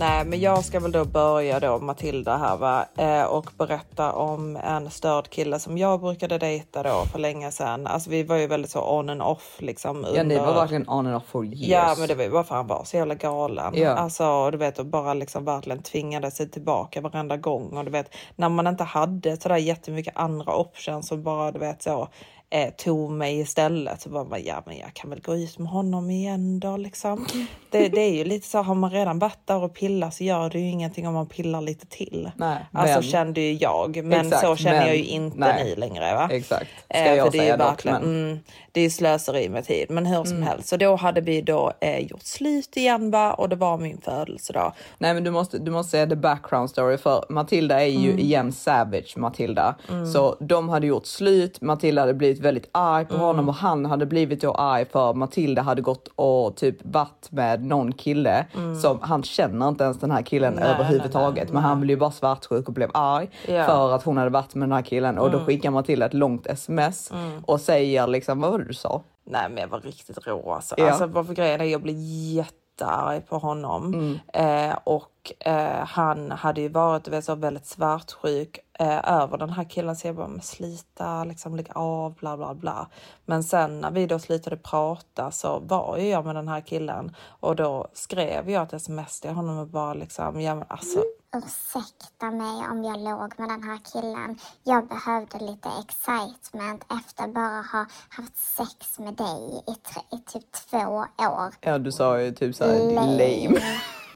Nej, 0.02 0.24
men 0.24 0.40
jag 0.40 0.64
ska 0.64 0.80
väl 0.80 0.92
då 0.92 1.04
börja 1.04 1.60
då 1.60 1.78
Matilda 1.78 2.36
här 2.36 2.56
va 2.56 2.86
eh, 2.96 3.22
och 3.22 3.50
berätta 3.58 4.12
om 4.12 4.56
en 4.56 4.90
störd 4.90 5.28
kille 5.30 5.58
som 5.58 5.78
jag 5.78 6.00
brukade 6.00 6.38
dejta 6.38 6.82
då 6.82 7.04
för 7.12 7.18
länge 7.18 7.50
sedan. 7.50 7.86
Alltså 7.86 8.10
vi 8.10 8.22
var 8.22 8.36
ju 8.36 8.46
väldigt 8.46 8.70
så 8.70 8.98
on 8.98 9.10
and 9.10 9.22
off 9.22 9.56
liksom. 9.58 10.06
Ja, 10.14 10.22
ni 10.22 10.34
var 10.36 10.42
under- 10.46 10.60
verkligen 10.60 10.88
on 10.88 11.06
and 11.06 11.16
off 11.16 11.26
for 11.26 11.44
years. 11.44 11.68
Ja, 11.68 11.94
men 11.98 12.08
det 12.08 12.14
var 12.14 12.24
ju 12.24 12.30
bara 12.30 12.44
för 12.44 12.54
han 12.54 12.66
var 12.66 12.84
så 12.84 12.96
jävla 12.96 13.14
galen. 13.14 13.74
Ja. 13.76 13.90
Alltså, 13.90 14.50
du 14.50 14.58
vet, 14.58 14.78
och 14.78 14.86
bara 14.86 15.14
liksom 15.14 15.44
verkligen 15.44 15.82
tvingade 15.82 16.30
sig 16.30 16.50
tillbaka 16.50 17.00
varenda 17.00 17.36
gång. 17.36 17.76
Och 17.76 17.84
du 17.84 17.90
vet, 17.90 18.14
när 18.36 18.48
man 18.48 18.66
inte 18.66 18.84
hade 18.84 19.36
sådär 19.36 19.56
jättemycket 19.56 20.16
andra 20.16 20.56
options 20.56 21.08
som 21.08 21.22
bara, 21.22 21.52
du 21.52 21.58
vet, 21.58 21.82
så 21.82 22.08
eh, 22.52 22.70
tog 22.70 23.10
mig 23.10 23.40
istället. 23.40 24.00
Så 24.00 24.08
bara, 24.08 24.38
ja, 24.38 24.62
men 24.66 24.78
jag 24.78 24.94
kan 24.94 25.10
väl 25.10 25.20
gå 25.20 25.36
ut 25.36 25.58
med 25.58 25.68
honom 25.68 26.10
igen 26.10 26.60
då 26.60 26.76
liksom. 26.76 27.26
Det, 27.70 27.88
det 27.88 28.00
är 28.00 28.14
ju 28.14 28.24
lite 28.24 28.46
så, 28.48 28.58
har 28.62 28.74
man 28.74 28.90
redan 28.90 29.18
varit 29.18 29.46
där 29.46 29.62
och 29.64 29.74
pillat 29.74 30.14
så 30.14 30.24
gör 30.24 30.50
det 30.50 30.58
ju 30.58 30.68
ingenting 30.68 31.08
om 31.08 31.14
man 31.14 31.26
pillar 31.26 31.60
lite 31.60 31.86
till. 31.86 32.30
Nej, 32.36 32.56
alltså 32.72 32.94
men- 33.00 33.02
kände 33.02 33.40
ju 33.40 33.52
jag, 33.52 34.04
men 34.04 34.26
Exakt, 34.26 34.42
så 34.46 34.56
känner 34.56 34.78
men- 34.78 34.86
jag 34.88 34.96
ju 34.96 35.04
inte 35.04 35.38
nej. 35.38 35.64
ni 35.64 35.76
längre. 35.76 36.14
Va? 36.14 36.28
Exakt. 36.32 36.66
Ska 36.84 36.98
Eh, 36.98 37.14
jag 37.14 37.26
för 37.26 37.32
det 37.32 37.38
är 37.38 37.42
ju 37.42 37.46
säga 37.46 37.56
dock, 37.56 37.66
verkligen, 37.68 38.00
men- 38.02 38.24
mm, 38.30 38.38
det 38.72 38.80
är 38.80 38.90
slöseri 38.90 39.48
med 39.48 39.64
tid, 39.64 39.86
men 39.90 40.06
hur 40.06 40.14
Mm. 40.16 40.26
som 40.26 40.42
helst. 40.42 40.68
Så 40.68 40.76
då 40.76 40.96
hade 40.96 41.20
vi 41.20 41.40
då 41.42 41.72
eh, 41.80 41.98
gjort 41.98 42.22
slut 42.22 42.76
igen 42.76 43.10
va? 43.10 43.32
och 43.34 43.48
det 43.48 43.56
var 43.56 43.78
min 43.78 44.00
födelsedag. 44.00 44.72
Nej 44.98 45.14
men 45.14 45.24
du 45.24 45.30
måste, 45.30 45.58
du 45.58 45.70
måste 45.70 45.90
säga 45.90 46.06
the 46.06 46.16
background 46.16 46.70
story 46.70 46.98
för 46.98 47.24
Matilda 47.28 47.80
är 47.82 47.86
ju 47.86 48.12
igen 48.20 48.52
savage 48.52 49.14
Matilda. 49.16 49.74
Så 50.12 50.36
de 50.40 50.68
hade 50.68 50.86
gjort 50.86 51.06
slut, 51.06 51.60
Matilda 51.60 52.02
hade 52.02 52.14
blivit 52.14 52.40
väldigt 52.42 52.68
arg 52.72 53.04
på 53.04 53.16
honom 53.16 53.48
och 53.48 53.54
han 53.54 53.86
hade 53.86 54.06
blivit 54.06 54.40
då 54.40 54.52
arg 54.54 54.84
för 54.84 55.14
Matilda 55.14 55.62
hade 55.62 55.82
gått 55.82 56.08
och 56.16 56.56
typ 56.56 56.76
varit 56.82 57.28
med 57.30 57.64
någon 57.64 57.92
kille 57.92 58.46
som 58.82 58.98
han 59.02 59.22
känner 59.22 59.68
inte 59.68 59.84
ens 59.84 59.98
den 60.00 60.10
här 60.10 60.22
killen 60.22 60.54
Nej, 60.54 60.64
överhuvudtaget. 60.64 61.34
nej, 61.36 61.44
nej, 61.44 61.52
men 61.54 61.62
han 61.62 61.80
blev 61.80 61.90
ju 61.90 62.00
bara 62.00 62.10
svartsjuk 62.10 62.68
och 62.68 62.74
blev 62.74 62.90
arg 62.94 63.30
Ja. 63.48 63.64
för 63.64 63.92
att 63.94 64.02
hon 64.02 64.16
hade 64.16 64.30
varit 64.30 64.54
med 64.54 64.68
den 64.68 64.72
här 64.76 64.82
killen 64.82 65.18
och 65.18 65.30
då 65.30 65.38
skickar 65.44 65.70
Matilda 65.70 66.06
ett 66.06 66.14
långt 66.14 66.46
sms 66.46 67.12
och 67.46 67.60
säger 67.60 68.06
liksom 68.06 68.40
vad 68.40 68.50
var 68.52 68.58
det 68.58 68.64
du 68.64 68.74
sa? 68.74 69.02
Nej 69.24 69.46
men 69.50 69.58
jag 69.58 69.68
var 69.68 69.80
riktigt 69.80 70.26
rå 70.26 70.52
alltså. 70.52 70.74
Ja. 70.78 70.88
Alltså 70.90 71.06
vad 71.06 71.26
för 71.26 71.34
grejen 71.34 71.60
är, 71.60 71.64
jag 71.64 71.82
blev 71.82 71.96
jättearg 71.98 73.28
på 73.28 73.38
honom. 73.38 73.94
Mm. 73.94 74.70
Eh, 74.70 74.76
och 74.84 75.04
Och 75.22 75.46
eh, 75.46 75.86
han 75.86 76.30
hade 76.30 76.60
ju 76.60 76.68
varit 76.68 77.24
så 77.24 77.34
väldigt 77.34 77.66
svartsjuk 77.66 78.58
eh, 78.78 79.12
över 79.12 79.38
den 79.38 79.50
här 79.50 79.64
killen. 79.64 79.96
Så 79.96 80.06
jag 80.06 80.16
bara, 80.16 80.28
men 80.28 80.42
slita, 80.42 81.24
liksom 81.24 81.56
lägg 81.56 81.68
av, 81.74 82.14
bla 82.14 82.36
bla 82.36 82.54
bla. 82.54 82.88
Men 83.26 83.44
sen 83.44 83.80
när 83.80 83.90
vi 83.90 84.06
då 84.06 84.18
slutade 84.18 84.56
prata 84.56 85.30
så 85.30 85.58
var 85.58 85.96
ju 85.98 86.08
jag 86.08 86.26
med 86.26 86.34
den 86.34 86.48
här 86.48 86.60
killen 86.60 87.16
och 87.40 87.56
då 87.56 87.88
skrev 87.92 88.50
jag 88.50 88.62
ett 88.62 88.72
sms 88.72 89.20
till 89.20 89.30
honom 89.30 89.58
och 89.58 89.66
bara 89.66 89.94
liksom, 89.94 90.40
ja 90.40 90.54
men 90.54 90.64
alltså 90.68 90.98
Ursäkta 91.36 92.30
mig 92.30 92.68
om 92.70 92.84
jag 92.84 93.00
låg 93.00 93.34
med 93.38 93.48
den 93.48 93.62
här 93.62 93.78
killen. 93.92 94.38
Jag 94.64 94.88
behövde 94.88 95.38
lite 95.38 95.68
excitement 95.84 96.84
efter 97.00 97.28
bara 97.28 97.62
ha 97.72 97.86
haft 98.08 98.36
sex 98.36 98.98
med 98.98 99.14
dig 99.14 99.62
i, 99.66 99.74
tre, 99.74 100.02
i 100.18 100.18
typ 100.18 100.52
två 100.52 100.78
år. 101.18 101.54
Ja, 101.60 101.78
du 101.78 101.92
sa 101.92 102.20
ju 102.20 102.32
typ 102.32 102.54
såhär 102.54 102.94
lame. 102.94 103.60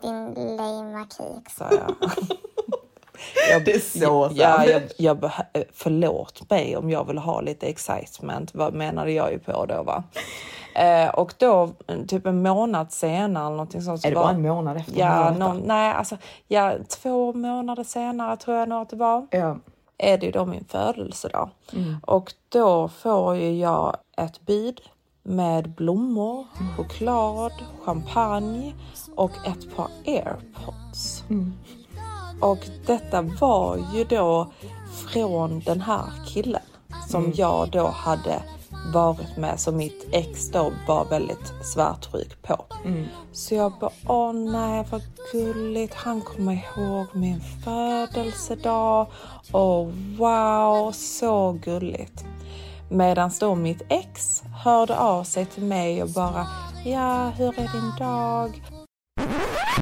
Din 0.07 0.57
lame 0.57 1.07
kik. 1.17 1.51
sa 1.51 1.65
jag. 1.71 1.95
jag 3.51 3.65
Det 3.65 3.75
är 3.75 3.99
så 3.99 4.31
ja, 4.33 4.67
jag, 4.67 4.83
jag 4.99 5.19
beh- 5.19 5.65
Förlåt 5.73 6.51
mig 6.51 6.77
om 6.77 6.91
jag 6.91 7.05
vill 7.07 7.19
ha 7.19 7.41
lite 7.41 7.67
excitement. 7.67 8.55
Vad 8.55 8.75
menade 8.75 9.13
jag 9.13 9.33
ju 9.33 9.39
på 9.39 9.67
då 9.67 9.83
va? 9.83 10.05
Eh, 10.75 11.09
och 11.09 11.35
då 11.39 11.71
typ 12.09 12.27
en 12.27 12.43
månad 12.43 12.93
senare 12.93 13.47
eller 13.47 13.57
någonting 13.57 13.83
sånt. 13.83 14.01
så 14.01 14.07
Är 14.09 14.11
det 14.11 14.15
bara 14.15 14.31
en 14.31 14.43
månad 14.43 14.77
efter 14.77 14.99
Ja, 14.99 15.31
någon, 15.31 15.59
nej, 15.65 15.93
alltså 15.93 16.17
ja, 16.49 16.73
två 16.89 17.33
månader 17.33 17.85
senare 17.85 18.37
tror 18.37 18.57
jag 18.57 18.69
nog 18.69 18.83
att 18.83 18.91
det 18.91 18.97
var. 18.97 19.27
Ja. 19.31 19.57
Är 19.99 20.19
det 20.19 20.27
ju 20.27 20.33
då 20.33 20.45
min 20.45 20.65
födelsedag. 20.65 21.51
Mm. 21.73 21.97
Och 22.07 22.33
då 22.49 22.89
får 22.89 23.37
ju 23.37 23.59
jag 23.59 23.97
ett 24.17 24.41
bud 24.41 24.81
med 25.27 25.71
blommor, 25.71 26.47
choklad, 26.77 27.53
champagne 27.85 28.75
och 29.15 29.31
ett 29.47 29.77
par 29.77 29.89
airpods. 30.07 31.25
Och 32.41 32.59
detta 32.87 33.23
var 33.23 33.79
ju 33.95 34.05
då 34.05 34.51
från 35.13 35.61
den 35.61 35.81
här 35.81 36.05
killen 36.27 36.63
som 37.09 37.25
Mm. 37.25 37.35
jag 37.37 37.71
då 37.71 37.87
hade 37.87 38.43
varit 38.95 39.37
med 39.37 39.61
som 39.61 39.77
mitt 39.77 40.07
ex 40.13 40.51
då 40.51 40.73
var 40.89 41.05
väldigt 41.05 41.53
svartsjuk 41.63 42.43
på. 42.43 42.65
Mm. 42.85 43.07
Så 43.33 43.55
jag 43.55 43.73
bara, 43.81 43.91
åh 44.09 44.33
nej 44.33 44.87
vad 44.91 45.03
gulligt, 45.33 45.95
han 45.95 46.21
kommer 46.21 46.53
ihåg 46.53 47.07
min 47.13 47.41
födelsedag. 47.41 49.07
Åh 49.53 49.89
wow, 50.19 50.93
så 50.93 51.53
gulligt. 51.53 52.25
Medan 52.89 53.31
då 53.41 53.55
mitt 53.55 53.83
ex 53.89 54.43
hörde 54.65 54.99
av 54.99 55.25
sig 55.25 55.47
till 55.47 55.63
mig 55.63 56.03
och 56.03 56.09
bara, 56.09 56.47
ja 56.85 57.29
hur 57.29 57.49
är 57.49 57.73
din 57.73 57.93
dag? 57.99 58.63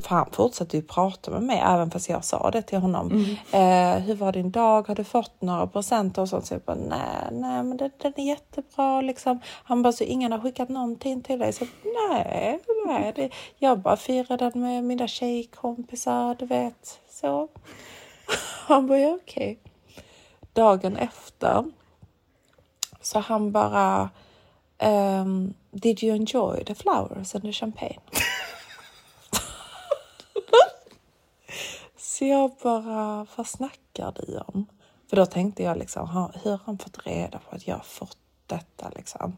För 0.03 0.09
han 0.09 0.31
fortsatte 0.33 0.77
ju 0.77 0.83
prata 0.83 1.31
med 1.31 1.43
mig 1.43 1.62
även 1.67 1.90
fast 1.90 2.09
jag 2.09 2.25
sa 2.25 2.51
det 2.51 2.62
till 2.62 2.79
honom. 2.79 3.37
Eh, 3.53 3.95
hur 3.99 4.14
var 4.14 4.33
din 4.33 4.51
dag? 4.51 4.88
Har 4.88 4.95
du 4.95 5.05
fått 5.05 5.43
några 5.43 5.67
presenter 5.67 6.23
och 6.23 6.29
sånt? 6.29 6.47
Så 6.47 6.55
jag 6.55 6.61
bara, 6.61 6.77
nej, 6.77 7.29
nej 7.31 7.62
men 7.62 7.77
det, 7.77 7.90
den 7.99 8.12
är 8.17 8.27
jättebra 8.27 9.01
liksom. 9.01 9.40
Han 9.64 9.83
bara, 9.83 9.93
så 9.93 10.05
ingen 10.05 10.33
har 10.33 10.40
skickat 10.40 10.69
någonting 10.69 11.23
till 11.23 11.38
dig? 11.38 11.53
Så 11.53 11.64
nej, 12.11 12.61
nej. 12.87 13.12
Det, 13.17 13.31
jag 13.59 13.79
bara 13.79 13.97
firade 13.97 14.51
den 14.51 14.62
med 14.62 14.85
mina 14.85 15.09
tjejkompisar, 15.09 16.37
du 16.38 16.47
vet. 16.47 17.01
Så. 17.11 17.49
Han 18.67 18.87
bara, 18.87 18.99
ja 18.99 19.19
okej. 19.23 19.59
Dagen 20.53 20.97
efter 20.97 21.64
så 23.05 23.19
han 23.19 23.53
bara, 23.53 24.11
um, 24.83 25.55
did 25.71 26.03
you 26.03 26.17
enjoy 26.17 26.64
the 26.64 26.75
flowers 26.75 27.35
and 27.35 27.45
the 27.45 27.53
champagne? 27.53 28.01
Så 31.97 32.25
jag 32.25 32.51
bara, 32.62 33.27
vad 33.37 33.47
snackar 33.47 34.14
du 34.17 34.38
om? 34.38 34.67
För 35.11 35.17
då 35.17 35.27
tänkte 35.27 35.62
jag 35.62 35.79
liksom, 35.79 36.31
hur 36.43 36.51
har 36.51 36.61
han 36.67 36.79
fått 36.79 37.07
reda 37.07 37.38
på 37.38 37.57
att 37.57 37.67
jag 37.67 37.75
har 37.77 37.85
fått 37.85 38.19
detta 38.47 38.90
liksom? 38.97 39.37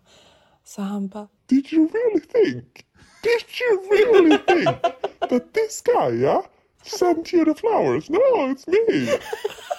Så 0.65 0.83
han 0.83 1.09
bara, 1.09 1.29
Did 1.47 1.73
you 1.73 1.89
really 1.89 2.21
think? 2.21 2.87
Did 3.23 3.45
you 3.61 3.89
really 3.91 4.39
think 4.39 4.83
that 5.21 5.55
this 5.55 5.83
guy, 5.83 6.21
yeah, 6.21 6.43
sent 6.83 7.35
you 7.35 7.45
the 7.45 7.55
flowers? 7.55 8.11
No, 8.11 8.19
it's 8.19 8.67
me. 8.67 9.09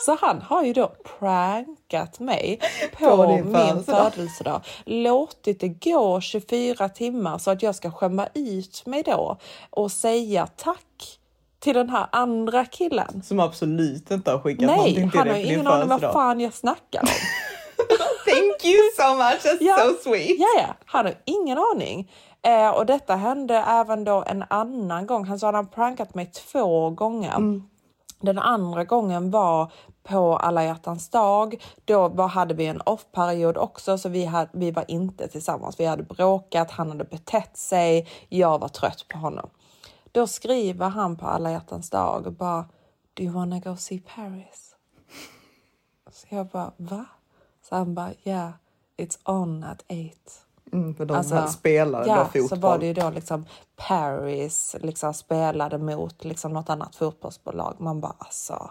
Så 0.00 0.16
han 0.20 0.42
har 0.42 0.62
ju 0.64 0.72
då 0.72 0.92
prankat 1.18 2.20
mig 2.20 2.60
på, 2.98 3.16
På 3.16 3.28
min 3.28 3.54
födelsedag. 3.54 4.12
födelsedag. 4.12 4.60
Låtit 4.84 5.60
det 5.60 5.68
gå 5.68 6.20
24 6.20 6.88
timmar 6.88 7.38
så 7.38 7.50
att 7.50 7.62
jag 7.62 7.74
ska 7.74 7.90
skämma 7.90 8.28
ut 8.34 8.86
mig 8.86 9.02
då 9.02 9.36
och 9.70 9.92
säga 9.92 10.46
tack 10.56 11.18
till 11.58 11.74
den 11.74 11.90
här 11.90 12.06
andra 12.12 12.64
killen. 12.64 13.22
Som 13.22 13.40
absolut 13.40 14.10
inte 14.10 14.30
har 14.30 14.38
skickat 14.38 14.66
Nej, 14.66 14.76
någonting 14.76 15.10
till 15.10 15.18
han 15.18 15.28
har 15.28 15.34
dig 15.34 15.42
ju 15.42 15.46
på 15.46 15.50
din 15.50 15.60
ingen 15.60 15.72
aning 15.72 15.88
vad 15.88 16.12
fan 16.12 16.40
jag 16.40 16.54
snackar 16.54 17.00
om. 17.00 17.08
Thank 18.26 18.64
you 18.64 18.90
so 18.96 19.14
much, 19.14 19.40
that's 19.42 19.56
Ja, 19.60 19.76
so 19.78 20.10
sweet. 20.10 20.36
Ja, 20.38 20.46
ja, 20.56 20.74
han 20.84 21.04
har 21.04 21.14
ingen 21.24 21.58
aning. 21.58 22.12
Eh, 22.42 22.68
och 22.70 22.86
detta 22.86 23.16
hände 23.16 23.54
även 23.68 24.04
då 24.04 24.24
en 24.26 24.44
annan 24.50 25.06
gång. 25.06 25.24
Han 25.24 25.38
sa 25.38 25.48
att 25.48 25.54
han 25.54 25.66
prankat 25.66 26.14
mig 26.14 26.26
två 26.26 26.90
gånger. 26.90 27.60
Den 28.20 28.38
andra 28.38 28.84
gången 28.84 29.30
var 29.30 29.72
på 30.02 30.36
alla 30.36 30.64
hjärtans 30.64 31.08
dag. 31.08 31.62
Då 31.84 32.08
var, 32.08 32.28
hade 32.28 32.54
vi 32.54 32.66
en 32.66 32.80
off-period 32.80 33.56
också, 33.56 33.98
så 33.98 34.08
vi, 34.08 34.24
hade, 34.24 34.50
vi 34.52 34.70
var 34.70 34.84
inte 34.88 35.28
tillsammans. 35.28 35.80
Vi 35.80 35.84
hade 35.84 36.02
bråkat, 36.02 36.70
han 36.70 36.88
hade 36.88 37.04
betett 37.04 37.56
sig, 37.56 38.08
jag 38.28 38.58
var 38.58 38.68
trött 38.68 39.06
på 39.08 39.18
honom. 39.18 39.50
Då 40.12 40.26
skriver 40.26 40.88
han 40.88 41.16
på 41.16 41.26
alla 41.26 41.50
hjärtans 41.50 41.90
dag 41.90 42.26
och 42.26 42.32
bara 42.32 42.64
Do 43.14 43.22
you 43.22 43.32
wanna 43.32 43.58
go 43.58 43.76
see 43.76 43.98
Paris? 44.14 44.76
Så 46.12 46.26
jag 46.28 46.46
bara 46.46 46.72
va? 46.76 47.04
Så 47.68 47.76
han 47.76 47.94
bara 47.94 48.12
yeah, 48.24 48.50
it's 48.96 49.18
on 49.24 49.64
at 49.64 49.84
eight. 49.88 50.46
Mm, 50.72 50.94
för 50.94 51.04
de 51.04 51.16
Alltså, 51.16 51.34
här 51.34 51.46
spelade 51.46 52.08
ja, 52.08 52.16
då 52.16 52.24
fotboll. 52.24 52.48
så 52.48 52.56
var 52.56 52.78
det 52.78 52.86
ju 52.86 52.92
då 52.92 53.10
liksom 53.10 53.46
Paris 53.88 54.76
liksom 54.80 55.14
spelade 55.14 55.78
mot 55.78 56.24
liksom 56.24 56.52
något 56.52 56.70
annat 56.70 56.96
fotbollsbolag. 56.96 57.76
Man 57.78 58.00
bara 58.00 58.14
alltså, 58.18 58.70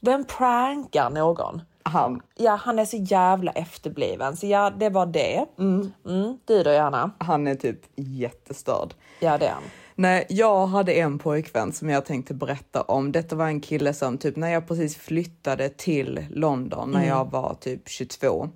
vem 0.00 0.24
prankar 0.24 1.10
någon? 1.10 1.62
Han, 1.82 2.20
Ja, 2.34 2.54
han 2.54 2.78
är 2.78 2.84
så 2.84 2.96
jävla 2.96 3.52
efterbliven. 3.52 4.36
Så 4.36 4.46
ja, 4.46 4.70
det 4.70 4.88
var 4.90 5.06
det. 5.06 5.46
Mm. 5.58 6.38
du 6.44 6.62
då, 6.62 6.72
Johanna? 6.72 7.10
han 7.18 7.46
är 7.46 7.54
typ 7.54 7.80
jättestörd. 7.96 8.94
Ja, 9.20 9.38
det 9.38 9.46
är 9.46 9.52
han. 9.52 9.62
Nej, 9.94 10.26
jag 10.28 10.66
hade 10.66 10.92
en 10.92 11.18
pojkvän 11.18 11.72
som 11.72 11.88
jag 11.90 12.04
tänkte 12.04 12.34
berätta 12.34 12.82
om. 12.82 13.12
Detta 13.12 13.36
var 13.36 13.46
en 13.46 13.60
kille 13.60 13.94
som 13.94 14.18
typ 14.18 14.36
när 14.36 14.48
jag 14.48 14.68
precis 14.68 14.96
flyttade 14.96 15.68
till 15.68 16.26
London 16.30 16.90
när 16.90 17.06
jag 17.06 17.30
var 17.30 17.54
typ 17.60 17.88
22. 17.88 18.48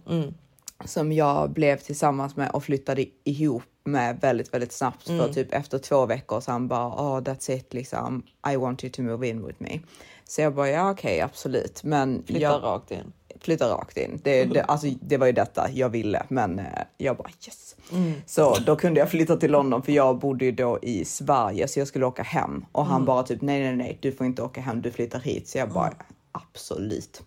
Som 0.85 1.13
jag 1.13 1.51
blev 1.51 1.77
tillsammans 1.77 2.37
med 2.37 2.51
och 2.51 2.65
flyttade 2.65 3.05
ihop 3.25 3.63
med 3.85 4.21
väldigt, 4.21 4.55
väldigt 4.55 4.73
snabbt. 4.73 5.07
För 5.07 5.33
typ 5.33 5.55
efter 5.55 5.79
två 5.79 6.07
veckor 6.07 6.41
så 6.41 6.51
han 6.53 6.69
bara, 6.69 6.87
oh 6.89 7.21
that's 7.21 7.51
it 7.51 7.75
liksom. 7.75 8.23
I 8.53 8.57
want 8.57 8.85
you 8.85 8.93
to 8.93 9.03
move 9.03 9.29
in 9.29 9.47
with 9.47 9.63
me. 9.63 9.81
Så 10.25 10.41
jag 10.41 10.55
bara, 10.55 10.71
ja 10.71 10.91
okej 10.91 11.21
absolut. 11.21 11.83
Men 11.85 12.23
Flyttar 12.27 12.41
jag, 12.43 12.63
rakt 12.63 12.91
in. 12.91 13.13
flytta 13.41 13.69
rakt 13.69 13.97
in. 13.97 14.21
Det, 14.25 14.45
det, 14.45 14.63
alltså, 14.63 14.87
det 15.01 15.17
var 15.17 15.27
ju 15.27 15.33
detta 15.33 15.71
jag 15.73 15.89
ville, 15.89 16.23
men 16.29 16.59
eh, 16.59 16.65
jag 16.97 17.17
bara 17.17 17.29
yes. 17.47 17.77
Så 18.27 18.55
då 18.67 18.77
kunde 18.77 19.01
jag 19.01 19.11
flytta 19.11 19.37
till 19.37 19.51
London 19.51 19.83
för 19.83 19.93
jag 19.93 20.19
bodde 20.19 20.45
ju 20.45 20.53
då 20.53 20.79
i 20.83 21.05
Sverige 21.05 21.69
så 21.69 21.79
jag 21.81 21.89
skulle 21.89 22.07
åka 22.07 22.23
hem 22.23 22.65
och 22.73 22.87
han 22.87 23.05
bara 23.05 23.23
typ 23.23 23.43
nej, 23.43 23.61
nej, 23.61 23.77
nej, 23.77 23.99
du 24.01 24.13
får 24.13 24.27
inte 24.27 24.43
åka 24.43 24.61
hem, 24.61 24.83
du 24.83 24.91
flyttar 24.91 25.21
hit. 25.21 25.49
Så 25.49 25.59
jag 25.59 25.69
bara 25.69 25.93
absolut. 26.33 27.23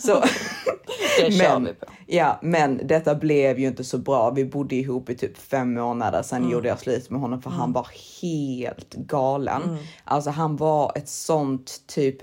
Så, 0.00 0.22
Det 1.20 1.32
kör 1.32 1.52
men, 1.58 1.64
vi 1.64 1.72
på. 1.74 1.86
ja, 2.06 2.38
men 2.42 2.80
detta 2.86 3.14
blev 3.14 3.58
ju 3.58 3.66
inte 3.66 3.84
så 3.84 3.98
bra. 3.98 4.30
Vi 4.30 4.44
bodde 4.44 4.74
ihop 4.76 5.10
i 5.10 5.16
typ 5.16 5.38
fem 5.38 5.74
månader. 5.74 6.22
Sen 6.22 6.38
Mm. 6.38 6.50
gjorde 6.52 6.68
jag 6.68 6.80
slut 6.80 7.10
med 7.10 7.20
honom 7.20 7.42
för 7.42 7.50
han 7.50 7.72
var 7.72 7.86
helt 8.22 8.94
galen. 8.94 9.78
Alltså 10.04 10.30
han 10.30 10.56
var 10.56 10.92
ett 10.94 11.08
sånt 11.08 11.82
typ 11.86 12.22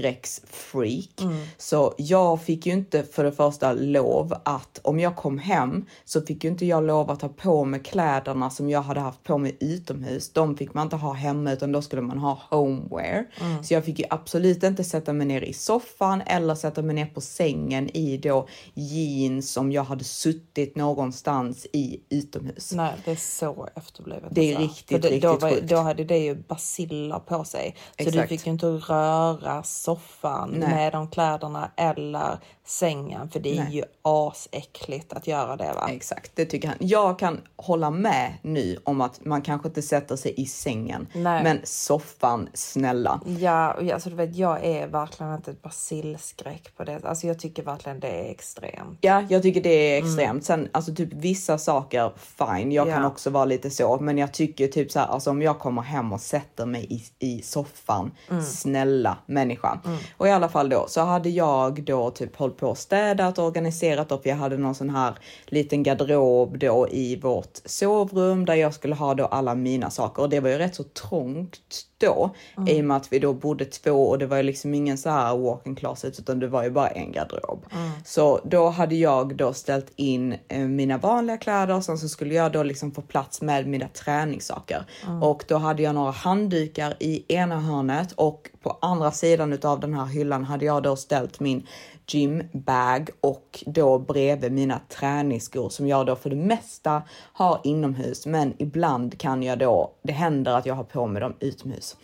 basilskräcksfreak. 0.00 1.20
Mm. 1.20 1.36
Så 1.58 1.94
jag 1.98 2.42
fick 2.42 2.66
ju 2.66 2.72
inte 2.72 3.02
för 3.02 3.24
det 3.24 3.32
första 3.32 3.72
lov 3.72 4.34
att 4.44 4.80
om 4.82 5.00
jag 5.00 5.16
kom 5.16 5.38
hem 5.38 5.84
så 6.04 6.20
fick 6.20 6.44
ju 6.44 6.50
inte 6.50 6.66
jag 6.66 6.82
lov 6.82 7.10
att 7.10 7.22
ha 7.22 7.28
på 7.28 7.64
mig 7.64 7.80
kläderna 7.80 8.50
som 8.50 8.70
jag 8.70 8.82
hade 8.82 9.00
haft 9.00 9.22
på 9.22 9.38
mig 9.38 9.56
utomhus. 9.60 10.32
De 10.32 10.56
fick 10.56 10.74
man 10.74 10.82
inte 10.86 10.96
ha 10.96 11.12
hemma 11.12 11.52
utan 11.52 11.72
då 11.72 11.82
skulle 11.82 12.02
man 12.02 12.18
ha 12.18 12.38
homewear. 12.50 13.26
Mm. 13.40 13.64
Så 13.64 13.74
jag 13.74 13.84
fick 13.84 13.98
ju 13.98 14.04
absolut 14.10 14.62
inte 14.62 14.84
sätta 14.84 15.12
mig 15.12 15.26
ner 15.26 15.42
i 15.42 15.52
soffan 15.52 16.22
eller 16.26 16.54
sätta 16.54 16.82
mig 16.82 16.94
ner 16.94 17.06
på 17.06 17.20
sängen 17.20 17.59
i 17.68 18.16
då 18.16 18.48
jeans 18.74 19.52
som 19.52 19.72
jag 19.72 19.84
hade 19.84 20.04
suttit 20.04 20.76
någonstans 20.76 21.66
i 21.72 22.00
utomhus. 22.08 22.72
Nej, 22.72 22.92
det 23.04 23.10
är 23.10 23.16
så 23.16 23.68
efterblivet. 23.76 24.28
Det 24.30 24.52
är 24.52 24.56
alltså. 24.56 24.68
riktigt, 24.68 25.02
det, 25.02 25.08
då, 25.08 25.14
riktigt 25.14 25.42
var, 25.42 25.50
sjukt. 25.50 25.68
då 25.68 25.76
hade 25.76 26.04
det 26.04 26.18
ju 26.18 26.34
basiller 26.34 27.18
på 27.18 27.44
sig. 27.44 27.76
Så 27.98 28.04
du 28.04 28.08
Exakt. 28.08 28.28
fick 28.28 28.46
ju 28.46 28.52
inte 28.52 28.66
röra 28.66 29.62
soffan 29.62 30.50
Nej. 30.50 30.68
med 30.68 30.92
de 30.92 31.10
kläderna 31.10 31.70
eller 31.76 32.38
sängen 32.70 33.30
för 33.30 33.40
det 33.40 33.58
är 33.58 33.64
Nej. 33.64 33.76
ju 33.76 33.82
asäckligt 34.02 35.12
att 35.12 35.26
göra 35.26 35.56
det 35.56 35.72
va? 35.72 35.88
Exakt, 35.90 36.30
det 36.34 36.44
tycker 36.44 36.68
han. 36.68 36.76
Jag 36.80 37.18
kan 37.18 37.40
hålla 37.56 37.90
med 37.90 38.32
nu 38.42 38.78
om 38.84 39.00
att 39.00 39.24
man 39.24 39.42
kanske 39.42 39.68
inte 39.68 39.82
sätter 39.82 40.16
sig 40.16 40.34
i 40.36 40.46
sängen, 40.46 41.06
Nej. 41.14 41.42
men 41.44 41.60
soffan, 41.64 42.48
snälla. 42.54 43.20
Ja, 43.38 43.74
alltså 43.94 44.10
du 44.10 44.16
vet, 44.16 44.36
jag 44.36 44.64
är 44.64 44.86
verkligen 44.86 45.34
inte 45.34 45.50
ett 45.50 45.62
basilskräck 45.62 46.76
på 46.76 46.84
det. 46.84 47.00
Alltså 47.04 47.26
jag 47.26 47.38
tycker 47.38 47.62
verkligen 47.62 48.00
det 48.00 48.08
är 48.08 48.30
extremt. 48.30 48.98
Ja, 49.00 49.22
jag 49.28 49.42
tycker 49.42 49.60
det 49.62 49.70
är 49.94 49.98
extremt. 49.98 50.44
Sen 50.44 50.68
alltså 50.72 50.94
typ 50.94 51.12
vissa 51.12 51.58
saker, 51.58 52.12
fine. 52.16 52.72
Jag 52.72 52.86
kan 52.86 52.90
Mm. 52.92 53.02
Ja. 53.02 53.08
också 53.08 53.30
vara 53.30 53.44
lite 53.44 53.70
så, 53.70 53.98
men 54.00 54.18
jag 54.18 54.32
tycker 54.32 54.68
typ 54.68 54.90
så 54.92 54.98
här, 54.98 55.06
alltså 55.06 55.30
om 55.30 55.42
jag 55.42 55.58
kommer 55.58 55.82
hem 55.82 56.12
och 56.12 56.20
sätter 56.20 56.66
mig 56.66 56.86
i, 56.90 57.02
i 57.26 57.42
soffan, 57.42 58.10
Mm. 58.30 58.42
snälla 58.42 59.16
människa. 59.26 59.80
Och 60.16 60.28
i 60.28 60.30
alla 60.30 60.48
fall 60.48 60.68
då 60.68 60.84
så 60.88 61.00
hade 61.00 61.28
jag 61.28 61.82
då 61.84 62.10
typ 62.10 62.36
hållit 62.36 62.56
på 62.60 62.74
städat 62.74 63.38
och 63.38 63.44
organiserat 63.44 64.12
och 64.12 64.26
jag 64.26 64.36
hade 64.36 64.56
någon 64.56 64.74
sån 64.74 64.90
här 64.90 65.14
liten 65.46 65.82
garderob 65.82 66.58
då 66.58 66.88
i 66.90 67.16
vårt 67.16 67.58
sovrum 67.64 68.44
där 68.44 68.54
jag 68.54 68.74
skulle 68.74 68.94
ha 68.94 69.14
då 69.14 69.24
alla 69.24 69.54
mina 69.54 69.90
saker. 69.90 70.22
Och 70.22 70.28
det 70.28 70.40
var 70.40 70.50
ju 70.50 70.58
rätt 70.58 70.74
så 70.74 70.84
trångt 70.84 71.60
då 71.98 72.30
i 72.68 72.80
och 72.80 72.84
med 72.84 72.96
att 72.96 73.12
vi 73.12 73.18
då 73.18 73.32
bodde 73.32 73.64
två 73.64 74.08
och 74.08 74.18
det 74.18 74.26
var 74.26 74.36
ju 74.36 74.42
liksom 74.42 74.74
ingen 74.74 74.98
så 74.98 75.10
här 75.10 75.36
walk-in 75.36 75.76
closet 75.76 76.18
utan 76.18 76.38
det 76.38 76.48
var 76.48 76.64
ju 76.64 76.70
bara 76.70 76.88
en 76.88 77.12
garderob. 77.12 77.66
Så 78.04 78.40
då 78.44 78.68
hade 78.68 78.94
jag 78.94 79.36
då 79.36 79.52
ställt 79.52 79.92
in 79.96 80.36
eh, 80.48 80.58
mina 80.58 80.98
vanliga 80.98 81.36
kläder 81.36 81.74
och 81.74 81.84
sen 81.84 81.98
så 81.98 82.08
skulle 82.08 82.34
jag 82.34 82.52
då 82.52 82.62
liksom 82.62 82.92
få 82.92 83.02
plats 83.02 83.42
med 83.42 83.66
mina 83.66 83.88
träningssaker. 83.88 84.84
Och 85.22 85.44
då 85.48 85.56
hade 85.56 85.82
jag 85.82 85.94
några 85.94 86.10
handdukar 86.10 86.94
i 86.98 87.34
ena 87.34 87.60
hörnet 87.60 88.12
och 88.12 88.50
på 88.62 88.78
andra 88.80 89.12
sidan 89.12 89.52
utav 89.52 89.80
den 89.80 89.94
här 89.94 90.04
hyllan 90.06 90.44
hade 90.44 90.64
jag 90.64 90.82
då 90.82 90.96
ställt 90.96 91.40
min 91.40 91.66
gymbag 92.14 93.10
och 93.20 93.64
då 93.66 93.98
bredvid 93.98 94.52
mina 94.52 94.80
träningsskor 94.88 95.68
som 95.68 95.88
jag 95.88 96.06
då 96.06 96.16
för 96.16 96.30
det 96.30 96.36
mesta 96.36 97.02
har 97.32 97.60
inomhus. 97.64 98.26
Men 98.26 98.54
ibland 98.58 99.18
kan 99.18 99.42
jag 99.42 99.58
då, 99.58 99.90
det 100.02 100.12
händer 100.12 100.52
att 100.52 100.66
jag 100.66 100.74
har 100.74 100.84
på 100.84 101.06
mig 101.06 101.20
dem 101.20 101.34
utomhus. 101.40 101.96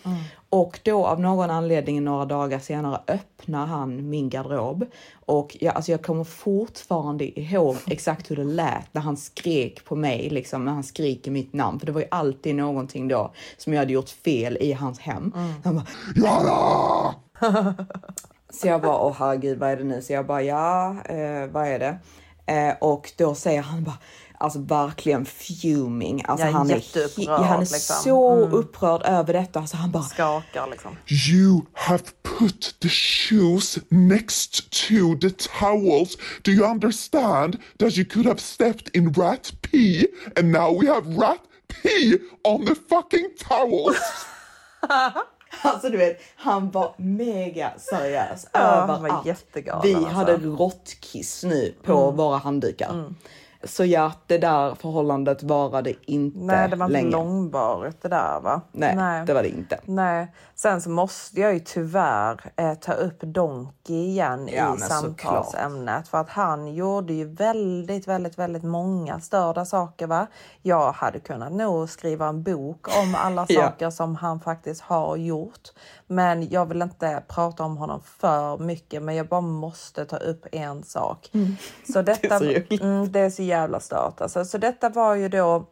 Och 0.50 0.80
då 0.82 1.06
av 1.06 1.20
någon 1.20 1.50
anledning 1.50 2.04
några 2.04 2.24
dagar 2.24 2.58
senare 2.58 3.00
öppnar 3.06 3.66
han 3.66 4.08
min 4.10 4.30
garderob 4.30 4.84
och 5.26 5.56
jag, 5.60 5.76
alltså 5.76 5.90
jag 5.90 6.02
kommer 6.02 6.24
fortfarande 6.24 7.40
ihåg 7.40 7.76
exakt 7.86 8.30
hur 8.30 8.36
det 8.36 8.44
lät 8.44 8.94
när 8.94 9.02
han 9.02 9.16
skrek 9.16 9.84
på 9.84 9.96
mig, 9.96 10.30
liksom 10.30 10.64
när 10.64 10.72
han 10.72 10.84
skriker 10.84 11.30
mitt 11.30 11.52
namn. 11.52 11.78
För 11.78 11.86
det 11.86 11.92
var 11.92 12.00
ju 12.00 12.06
alltid 12.10 12.54
någonting 12.54 13.08
då 13.08 13.32
som 13.56 13.72
jag 13.72 13.80
hade 13.80 13.92
gjort 13.92 14.08
fel 14.08 14.58
i 14.60 14.72
hans 14.72 14.98
hem. 14.98 15.32
Han 15.64 15.82
bara! 16.16 17.14
Så 18.50 18.66
jag 18.66 18.82
bara, 18.82 18.98
åh 18.98 19.16
herregud, 19.18 19.58
vad 19.58 19.70
är 19.70 19.76
det 19.76 19.84
nu? 19.84 20.02
Så 20.02 20.12
jag 20.12 20.26
bara, 20.26 20.42
ja, 20.42 20.96
eh, 21.04 21.46
vad 21.46 21.66
är 21.68 21.78
det? 21.78 21.98
Eh, 22.46 22.74
och 22.80 23.12
då 23.18 23.34
säger 23.34 23.62
han 23.62 23.84
bara, 23.84 23.98
alltså 24.38 24.58
verkligen 24.58 25.24
fuming. 25.24 26.22
Alltså 26.28 26.46
han 26.46 26.70
är, 26.70 26.82
han 27.38 27.54
är 27.54 27.60
liksom. 27.60 27.96
så 28.04 28.32
Mm. 28.32 28.52
upprörd 28.52 29.02
över 29.04 29.32
detta. 29.32 29.66
Så 29.66 29.76
han 29.76 29.90
bara, 29.90 30.02
Skakar 30.02 30.66
liksom. 30.70 30.96
You 31.28 31.60
have 31.72 32.02
put 32.38 32.76
the 32.80 32.88
shoes 32.88 33.78
next 33.88 34.70
to 34.70 35.18
the 35.20 35.30
towels. 35.60 36.16
Do 36.42 36.50
you 36.50 36.70
understand 36.70 37.56
that 37.78 37.96
you 37.98 38.08
could 38.08 38.26
have 38.26 38.38
stepped 38.40 38.96
in 38.96 39.12
rat 39.12 39.52
pee 39.62 40.06
and 40.38 40.52
now 40.52 40.80
we 40.80 40.92
have 40.92 41.16
rat 41.16 41.40
pee 41.82 42.18
on 42.44 42.66
the 42.66 42.74
fucking 42.74 43.28
towels? 43.48 43.96
Alltså 45.62 45.88
du 45.88 45.96
vet, 45.96 46.20
han 46.36 46.70
var 46.70 46.94
mega 46.96 47.70
seriös 47.78 48.46
Ja, 48.52 48.60
över 48.60 48.92
han 48.92 49.02
var 49.02 49.08
att 49.10 49.26
jättegalen, 49.26 49.82
vi 49.82 49.94
alltså. 49.94 50.10
hade 50.10 50.36
råttkiss 50.36 51.44
nu 51.44 51.74
på 51.84 52.10
våra 52.10 52.36
handdukar. 52.36 53.04
Så 53.64 53.84
ja, 53.84 54.12
det 54.26 54.38
där 54.38 54.74
förhållandet 54.74 55.42
varade 55.42 55.94
inte 56.04 56.38
Nej, 56.38 56.68
det 56.68 56.76
var 56.76 56.86
inte 56.86 56.92
länge. 56.92 57.10
långvarigt 57.10 58.02
det 58.02 58.08
där 58.08 58.40
va? 58.40 58.60
Nej, 58.72 59.26
det 59.26 59.34
var 59.34 59.42
det 59.42 59.48
inte. 59.48 59.80
Nej. 59.84 60.26
Sen 60.58 60.80
så 60.80 60.90
måste 60.90 61.40
jag 61.40 61.54
ju 61.54 61.60
tyvärr 61.60 62.52
eh, 62.56 62.74
ta 62.74 62.92
upp 62.92 63.20
Donkey 63.20 63.96
igen 63.96 64.48
Ja, 64.52 64.76
i 64.76 64.78
samtalsämnet. 64.78 66.08
För 66.08 66.18
att 66.18 66.28
han 66.28 66.74
gjorde 66.74 67.12
ju 67.12 67.24
väldigt, 67.34 68.08
väldigt, 68.08 68.38
väldigt 68.38 68.62
många 68.62 69.20
störda 69.20 69.64
saker. 69.64 70.06
Va? 70.06 70.26
Jag 70.62 70.92
hade 70.92 71.20
kunnat 71.20 71.52
nog 71.52 71.90
skriva 71.90 72.26
en 72.28 72.42
bok 72.42 72.88
om 72.88 73.14
alla 73.14 73.46
Ja. 73.48 73.62
saker 73.62 73.90
som 73.90 74.16
han 74.16 74.40
faktiskt 74.40 74.80
har 74.80 75.16
gjort. 75.16 75.68
Men 76.06 76.48
jag 76.50 76.66
vill 76.66 76.82
inte 76.82 77.22
prata 77.28 77.62
om 77.64 77.76
honom 77.76 78.00
för 78.02 78.58
mycket. 78.58 79.02
Men 79.02 79.14
jag 79.14 79.28
bara 79.28 79.40
måste 79.40 80.04
ta 80.04 80.16
upp 80.16 80.46
en 80.52 80.82
sak. 80.84 81.30
Så 81.92 82.02
detta, 82.02 82.38
så 82.38 82.44
roligt. 82.44 82.80
mm, 82.80 83.12
det 83.12 83.20
är 83.20 83.30
så 83.30 83.42
jävla 83.42 83.80
stört. 83.80 84.20
Alltså, 84.20 84.44
så 84.44 84.58
detta 84.58 84.88
var 84.88 85.14
ju 85.14 85.28
då 85.28 85.66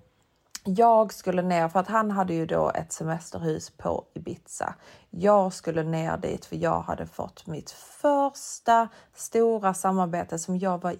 jag 0.64 1.12
skulle 1.12 1.42
ner, 1.42 1.68
för 1.68 1.80
att 1.80 1.88
han 1.88 2.10
hade 2.10 2.34
ju 2.34 2.46
då 2.46 2.70
ett 2.74 2.92
semesterhus 2.92 3.70
på 3.70 4.04
Ibiza. 4.14 4.74
Jag 5.10 5.52
skulle 5.52 5.82
ner 5.82 6.16
dit 6.16 6.44
för 6.44 6.56
jag 6.56 6.80
hade 6.80 7.06
fått 7.06 7.46
mitt 7.46 7.70
första 7.70 8.88
stora 9.14 9.74
samarbete 9.74 10.38
som 10.38 10.58
jag 10.58 10.82
var 10.82 10.96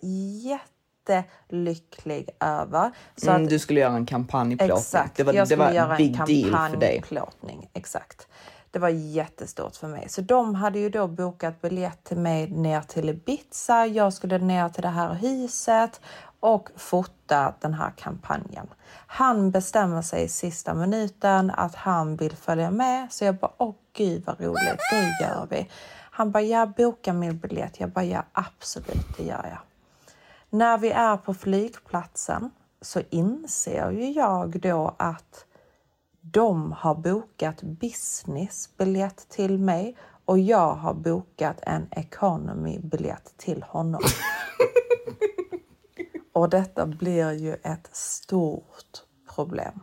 jättelycklig 1.06 2.28
över. 2.40 2.90
Så 3.16 3.30
Mm, 3.30 3.42
att, 3.44 3.48
du 3.50 3.58
skulle 3.58 3.80
göra 3.80 3.94
en 3.96 4.06
kampanjplåtning. 4.06 4.76
exakt, 4.78 5.16
Det 5.16 5.22
var, 5.22 5.32
jag 5.32 5.42
det 5.42 5.46
skulle 5.46 5.64
var 5.64 5.72
göra 5.72 5.96
en 5.96 6.14
kampanjplåtning. 6.14 7.70
Exakt. 7.72 8.28
Det 8.70 8.78
var 8.78 8.88
jättestort 8.88 9.76
för 9.76 9.88
mig. 9.88 10.08
Så 10.08 10.20
de 10.20 10.54
hade 10.54 10.78
ju 10.78 10.90
då 10.90 11.06
bokat 11.08 11.60
biljett 11.62 12.04
till 12.04 12.16
mig 12.18 12.50
ner 12.50 12.80
till 12.80 13.08
Ibiza. 13.08 13.86
Jag 13.86 14.12
skulle 14.12 14.38
ner 14.38 14.68
till 14.68 14.82
det 14.82 14.88
här 14.88 15.14
huset 15.14 16.00
och 16.44 16.70
fota 16.76 17.54
den 17.60 17.74
här 17.74 17.90
kampanjen. 17.96 18.66
Han 19.06 19.50
bestämmer 19.50 20.02
sig 20.02 20.24
i 20.24 20.28
sista 20.28 20.74
minuten 20.74 21.50
att 21.50 21.74
han 21.74 22.16
vill 22.16 22.36
följa 22.36 22.70
med. 22.70 23.12
Så 23.12 23.24
jag 23.24 23.34
bara, 23.34 23.52
åh 23.58 23.74
gud 23.92 24.22
vad 24.26 24.40
roligt, 24.40 24.80
det 24.90 25.24
gör 25.24 25.46
vi. 25.50 25.70
Han 26.10 26.30
bara, 26.30 26.42
ja 26.42 26.66
boka 26.66 27.12
min 27.12 27.38
biljett. 27.38 27.80
Jag 27.80 27.90
bara, 27.90 28.04
ja 28.04 28.24
absolut, 28.32 29.16
det 29.16 29.24
gör 29.24 29.46
jag. 29.50 29.58
När 30.50 30.78
vi 30.78 30.90
är 30.90 31.16
på 31.16 31.34
flygplatsen 31.34 32.50
så 32.80 33.00
inser 33.10 33.90
ju 33.90 34.10
jag 34.10 34.60
då 34.60 34.94
att 34.98 35.44
de 36.20 36.72
har 36.72 36.94
bokat 36.94 37.62
businessbiljett 37.62 39.28
till 39.28 39.58
mig 39.58 39.96
och 40.24 40.38
jag 40.38 40.74
har 40.74 40.94
bokat 40.94 41.56
en 41.62 41.86
economy-biljett 41.90 43.34
till 43.36 43.62
honom. 43.62 44.00
och 46.34 46.48
detta 46.48 46.86
blir 46.86 47.32
ju 47.32 47.54
ett 47.54 47.96
stort 47.96 49.02
problem. 49.34 49.82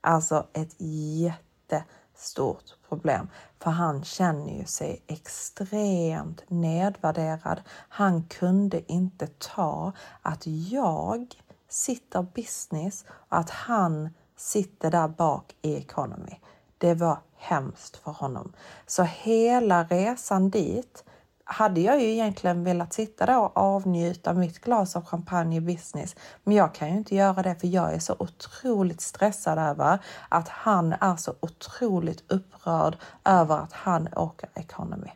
Alltså 0.00 0.46
ett 0.52 0.74
jättestort 0.78 2.64
problem. 2.88 3.28
För 3.58 3.70
han 3.70 4.04
känner 4.04 4.58
ju 4.58 4.64
sig 4.64 5.02
extremt 5.06 6.42
nedvärderad. 6.48 7.60
Han 7.88 8.24
kunde 8.24 8.92
inte 8.92 9.26
ta 9.26 9.92
att 10.22 10.46
jag 10.46 11.34
sitter 11.68 12.22
business 12.22 13.04
och 13.08 13.38
att 13.38 13.50
han 13.50 14.10
sitter 14.36 14.90
där 14.90 15.08
bak 15.08 15.54
i 15.62 15.76
economy. 15.76 16.40
Det 16.78 16.94
var 16.94 17.18
hemskt 17.36 17.96
för 17.96 18.10
honom. 18.10 18.52
Så 18.86 19.02
hela 19.02 19.84
resan 19.84 20.50
dit 20.50 21.04
hade 21.44 21.80
jag 21.80 22.00
ju 22.00 22.06
egentligen 22.06 22.64
velat 22.64 22.92
sitta 22.92 23.26
där 23.26 23.38
och 23.38 23.56
avnjuta 23.56 24.32
mitt 24.32 24.58
glas 24.60 24.96
av 24.96 25.04
champagne 25.04 25.56
i 25.56 25.60
business. 25.60 26.16
Men 26.44 26.56
jag 26.56 26.74
kan 26.74 26.88
ju 26.90 26.96
inte 26.96 27.16
göra 27.16 27.42
det 27.42 27.54
för 27.54 27.66
jag 27.66 27.94
är 27.94 27.98
så 27.98 28.16
otroligt 28.18 29.00
stressad 29.00 29.58
över 29.58 29.98
att 30.28 30.48
han 30.48 30.92
är 30.92 31.16
så 31.16 31.34
otroligt 31.40 32.32
upprörd 32.32 32.96
över 33.24 33.58
att 33.58 33.72
han 33.72 34.08
åker 34.16 34.48
economy. 34.54 35.10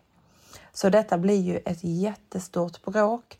Så 0.73 0.88
detta 0.88 1.19
blir 1.19 1.41
ju 1.41 1.57
ett 1.57 1.85
jättestort 1.85 2.85
bråk. 2.85 3.38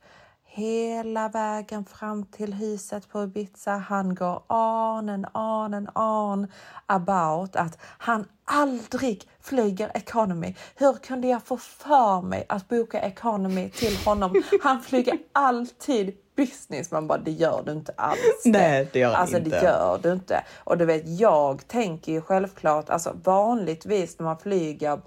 Hela 0.59 1.29
vägen 1.29 1.85
fram 1.85 2.25
till 2.27 2.55
huset 2.55 3.09
på 3.09 3.23
Ibiza. 3.23 3.71
Han 3.77 4.15
går 4.15 4.43
on 4.53 5.09
and 5.09 5.27
on 5.35 5.75
and 5.75 5.89
on 5.95 6.47
about 6.87 7.57
att 7.57 7.79
han 7.83 8.25
aldrig 8.45 9.29
flyger 9.41 9.91
economy. 9.95 10.55
Hur 10.75 10.93
kunde 10.95 11.29
jag 11.29 11.43
få 11.43 11.57
för 11.57 12.23
mig 12.23 12.47
att 12.49 12.69
boka 12.69 13.01
economy 13.01 13.71
till 13.71 13.97
honom? 14.05 14.43
Han 14.63 14.83
flyger 14.83 15.19
alltid 15.33 16.17
business. 16.37 16.91
Man 16.91 17.07
bara, 17.07 17.19
det 17.19 17.31
gör 17.31 17.63
du 17.67 17.73
inte 17.73 17.93
alls. 17.97 18.43
det. 18.45 18.51
Nej, 18.51 18.89
det 18.93 18.99
gör 18.99 19.15
Alltså 19.15 19.37
inte. 19.39 19.51
det 19.51 19.63
gör 19.65 19.99
du 20.03 20.13
inte. 20.13 20.45
Och 20.65 20.79
du 20.79 20.85
vet, 20.85 21.03
jag 21.21 21.69
tänker 21.69 22.13
ju 22.13 22.21
självklart, 22.21 22.91
alltså 22.91 23.17
vanligtvis 23.25 24.19
när 24.19 24.25
man 24.25 24.39
flyger 24.39 25.01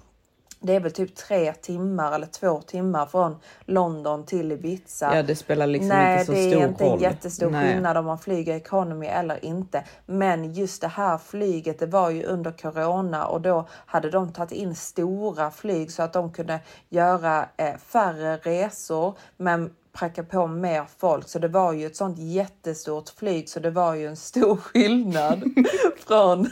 det 0.63 0.76
är 0.76 0.80
väl 0.80 0.91
typ 0.91 1.15
tre 1.15 1.54
timmar 1.54 2.12
eller 2.15 2.28
två 2.28 2.62
timmar 2.62 3.06
från 3.06 3.36
London 3.65 4.26
till 4.26 4.52
Ibiza. 4.52 5.15
Ja, 5.15 5.24
det 5.24 5.36
spelar 5.36 5.67
liksom 5.67 5.88
Nej, 5.89 6.13
inte 6.13 6.26
så 6.26 6.32
det 6.32 6.39
är 6.39 6.50
stor 6.52 6.63
inte 6.63 6.84
en 6.84 6.89
roll. 6.89 7.02
jättestor 7.02 7.50
Nej. 7.50 7.74
skillnad 7.74 7.97
om 7.97 8.06
man 8.06 8.19
flyger 8.19 8.56
economy 8.56 9.06
eller 9.08 9.45
inte. 9.45 9.84
Men 10.06 10.54
just 10.54 10.82
det 10.82 10.88
här 10.88 11.17
flyget, 11.17 11.80
det 11.80 11.86
var 11.86 12.10
ju 12.10 12.24
under 12.24 12.52
corona 12.52 13.26
och 13.26 13.41
då 13.41 13.67
hade 13.86 14.10
de 14.10 14.34
tagit 14.34 14.52
in 14.52 14.76
stora 14.76 15.52
flyg 15.52 15.91
så 15.91 16.04
att 16.04 16.13
de 16.13 16.32
kunde 16.32 16.60
göra 16.89 17.50
eh, 17.58 17.76
färre 17.78 18.38
resor 18.38 19.17
men 19.38 19.74
pracka 19.93 20.23
på 20.23 20.47
mer 20.47 20.86
folk. 20.97 21.30
Så 21.30 21.39
det 21.39 21.47
var 21.47 21.73
ju 21.73 21.86
ett 21.86 21.95
sånt 21.95 22.17
jättestort 22.19 23.10
flyg 23.10 23.49
så 23.49 23.60
det 23.60 23.71
var 23.71 23.93
ju 23.93 24.08
en 24.08 24.15
stor 24.15 24.58
skillnad 24.62 25.43
från 26.08 26.49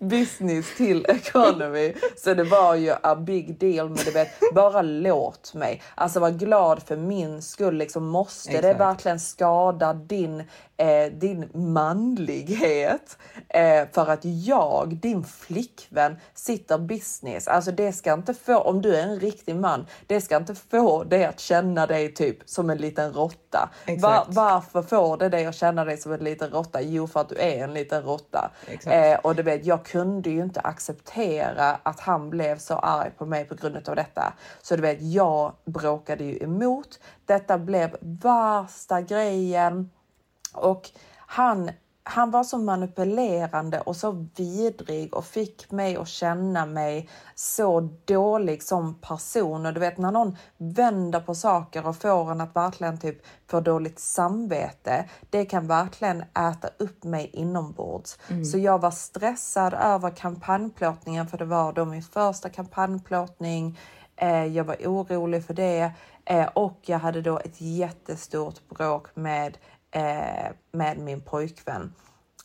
business 0.00 0.66
till 0.76 1.06
economy. 1.08 1.94
Så 2.16 2.34
det 2.34 2.44
var 2.44 2.74
ju 2.74 2.94
a 3.02 3.16
big 3.16 3.58
deal. 3.58 3.88
Men 3.88 3.98
du 4.04 4.10
vet, 4.10 4.28
bara 4.54 4.82
låt 4.82 5.54
mig. 5.54 5.82
Alltså 5.94 6.20
var 6.20 6.30
glad 6.30 6.82
för 6.82 6.96
min 6.96 7.42
skull. 7.42 7.74
Liksom, 7.74 8.06
måste 8.06 8.50
det 8.50 8.58
Exakt. 8.58 8.80
verkligen 8.80 9.20
skada 9.20 9.94
din, 9.94 10.40
eh, 10.76 11.12
din 11.12 11.48
manlighet 11.54 13.18
eh, 13.48 13.88
för 13.92 14.10
att 14.10 14.24
jag, 14.24 14.96
din 14.96 15.24
flickvän, 15.24 16.16
sitter 16.34 16.78
business? 16.78 17.48
Alltså 17.48 17.70
det 17.72 17.92
ska 17.92 18.12
inte 18.12 18.34
få, 18.34 18.58
om 18.58 18.82
du 18.82 18.96
är 18.96 19.02
en 19.02 19.20
riktig 19.20 19.56
man, 19.56 19.86
det 20.06 20.20
ska 20.20 20.36
inte 20.36 20.54
få 20.54 21.04
dig 21.04 21.24
att 21.24 21.40
känna 21.40 21.86
dig 21.86 22.14
typ 22.14 22.38
som 22.44 22.70
en 22.72 22.78
liten 22.78 23.12
råtta. 23.12 23.70
Exakt. 23.86 24.26
varför 24.28 24.82
får 24.82 25.16
det 25.16 25.28
dig 25.28 25.46
att 25.46 25.54
känna 25.54 25.84
dig 25.84 25.96
som 25.96 26.12
en 26.12 26.24
liten 26.24 26.50
råtta? 26.50 26.82
Jo, 26.82 27.06
för 27.06 27.20
att 27.20 27.28
du 27.28 27.36
är 27.38 27.64
en 27.64 27.74
liten 27.74 28.02
råtta. 28.02 28.50
Eh, 28.86 29.18
och 29.18 29.34
du 29.34 29.42
vet, 29.42 29.66
jag 29.66 29.84
kunde 29.84 30.30
ju 30.30 30.42
inte 30.42 30.60
acceptera 30.60 31.78
att 31.82 32.00
han 32.00 32.30
blev 32.30 32.58
så 32.58 32.74
arg 32.74 33.10
på 33.18 33.26
mig 33.26 33.44
på 33.44 33.54
grund 33.54 33.88
av 33.88 33.96
detta. 33.96 34.32
Så 34.62 34.76
du 34.76 34.82
vet, 34.82 35.02
jag 35.02 35.52
bråkade 35.64 36.24
ju 36.24 36.38
emot. 36.42 37.00
Detta 37.26 37.58
blev 37.58 37.96
värsta 38.00 39.00
grejen. 39.00 39.90
Och 40.52 40.90
han, 41.26 41.70
han 42.04 42.30
var 42.30 42.44
så 42.44 42.58
manipulerande 42.58 43.80
och 43.80 43.96
så 43.96 44.26
vidrig 44.36 45.14
och 45.14 45.24
fick 45.24 45.70
mig 45.70 45.96
att 45.96 46.08
känna 46.08 46.66
mig 46.66 47.08
så 47.34 47.80
dålig 48.04 48.62
som 48.62 48.94
person. 48.94 49.66
Och 49.66 49.74
du 49.74 49.80
vet 49.80 49.98
när 49.98 50.12
någon 50.12 50.36
vänder 50.56 51.20
på 51.20 51.34
saker 51.34 51.86
och 51.86 51.96
får 51.96 52.32
en 52.32 52.40
att 52.40 52.56
verkligen 52.56 52.98
typ 52.98 53.22
få 53.46 53.60
dåligt 53.60 53.98
samvete. 53.98 55.08
Det 55.30 55.44
kan 55.44 55.66
verkligen 55.66 56.20
äta 56.20 56.68
upp 56.78 57.04
mig 57.04 57.30
inombords. 57.32 58.18
Så 58.52 58.58
jag 58.58 58.80
var 58.80 58.90
stressad 58.90 59.74
över 59.74 60.10
kampanjplåtningen 60.10 61.26
för 61.26 61.38
det 61.38 61.44
var 61.44 61.72
då 61.72 61.84
min 61.84 62.02
första 62.02 62.48
kampanjplåtning. 62.48 63.78
Eh, 64.16 64.44
jag 64.44 64.64
var 64.64 64.76
orolig 64.84 65.44
för 65.44 65.54
det 65.54 65.92
eh, 66.24 66.46
och 66.46 66.78
jag 66.82 66.98
hade 66.98 67.22
då 67.22 67.38
ett 67.38 67.60
jättestort 67.60 68.68
bråk 68.68 69.16
med, 69.16 69.58
Eh, 69.94 70.52
med 70.72 70.98
min 70.98 71.20
pojkvän. 71.20 71.94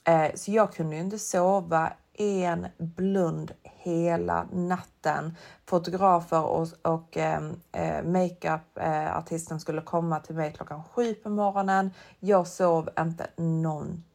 Eh, 0.03 0.35
så 0.35 0.51
jag 0.51 0.73
kunde 0.73 0.95
ju 0.95 1.01
inte 1.01 1.19
sova 1.19 1.93
en 2.17 2.67
blund 2.77 3.51
hela 3.63 4.47
natten. 4.51 5.35
Fotografer 5.65 6.41
och, 6.41 6.67
och 6.81 7.17
eh, 7.17 7.41
eh, 7.71 8.03
makeup-artisten 8.03 9.57
eh, 9.57 9.59
skulle 9.59 9.81
komma 9.81 10.19
till 10.19 10.35
mig 10.35 10.53
klockan 10.53 10.83
sju 10.83 11.13
på 11.13 11.29
morgonen. 11.29 11.91
Jag 12.19 12.47
sov 12.47 12.89
inte 12.99 13.27
någonting. 13.37 14.06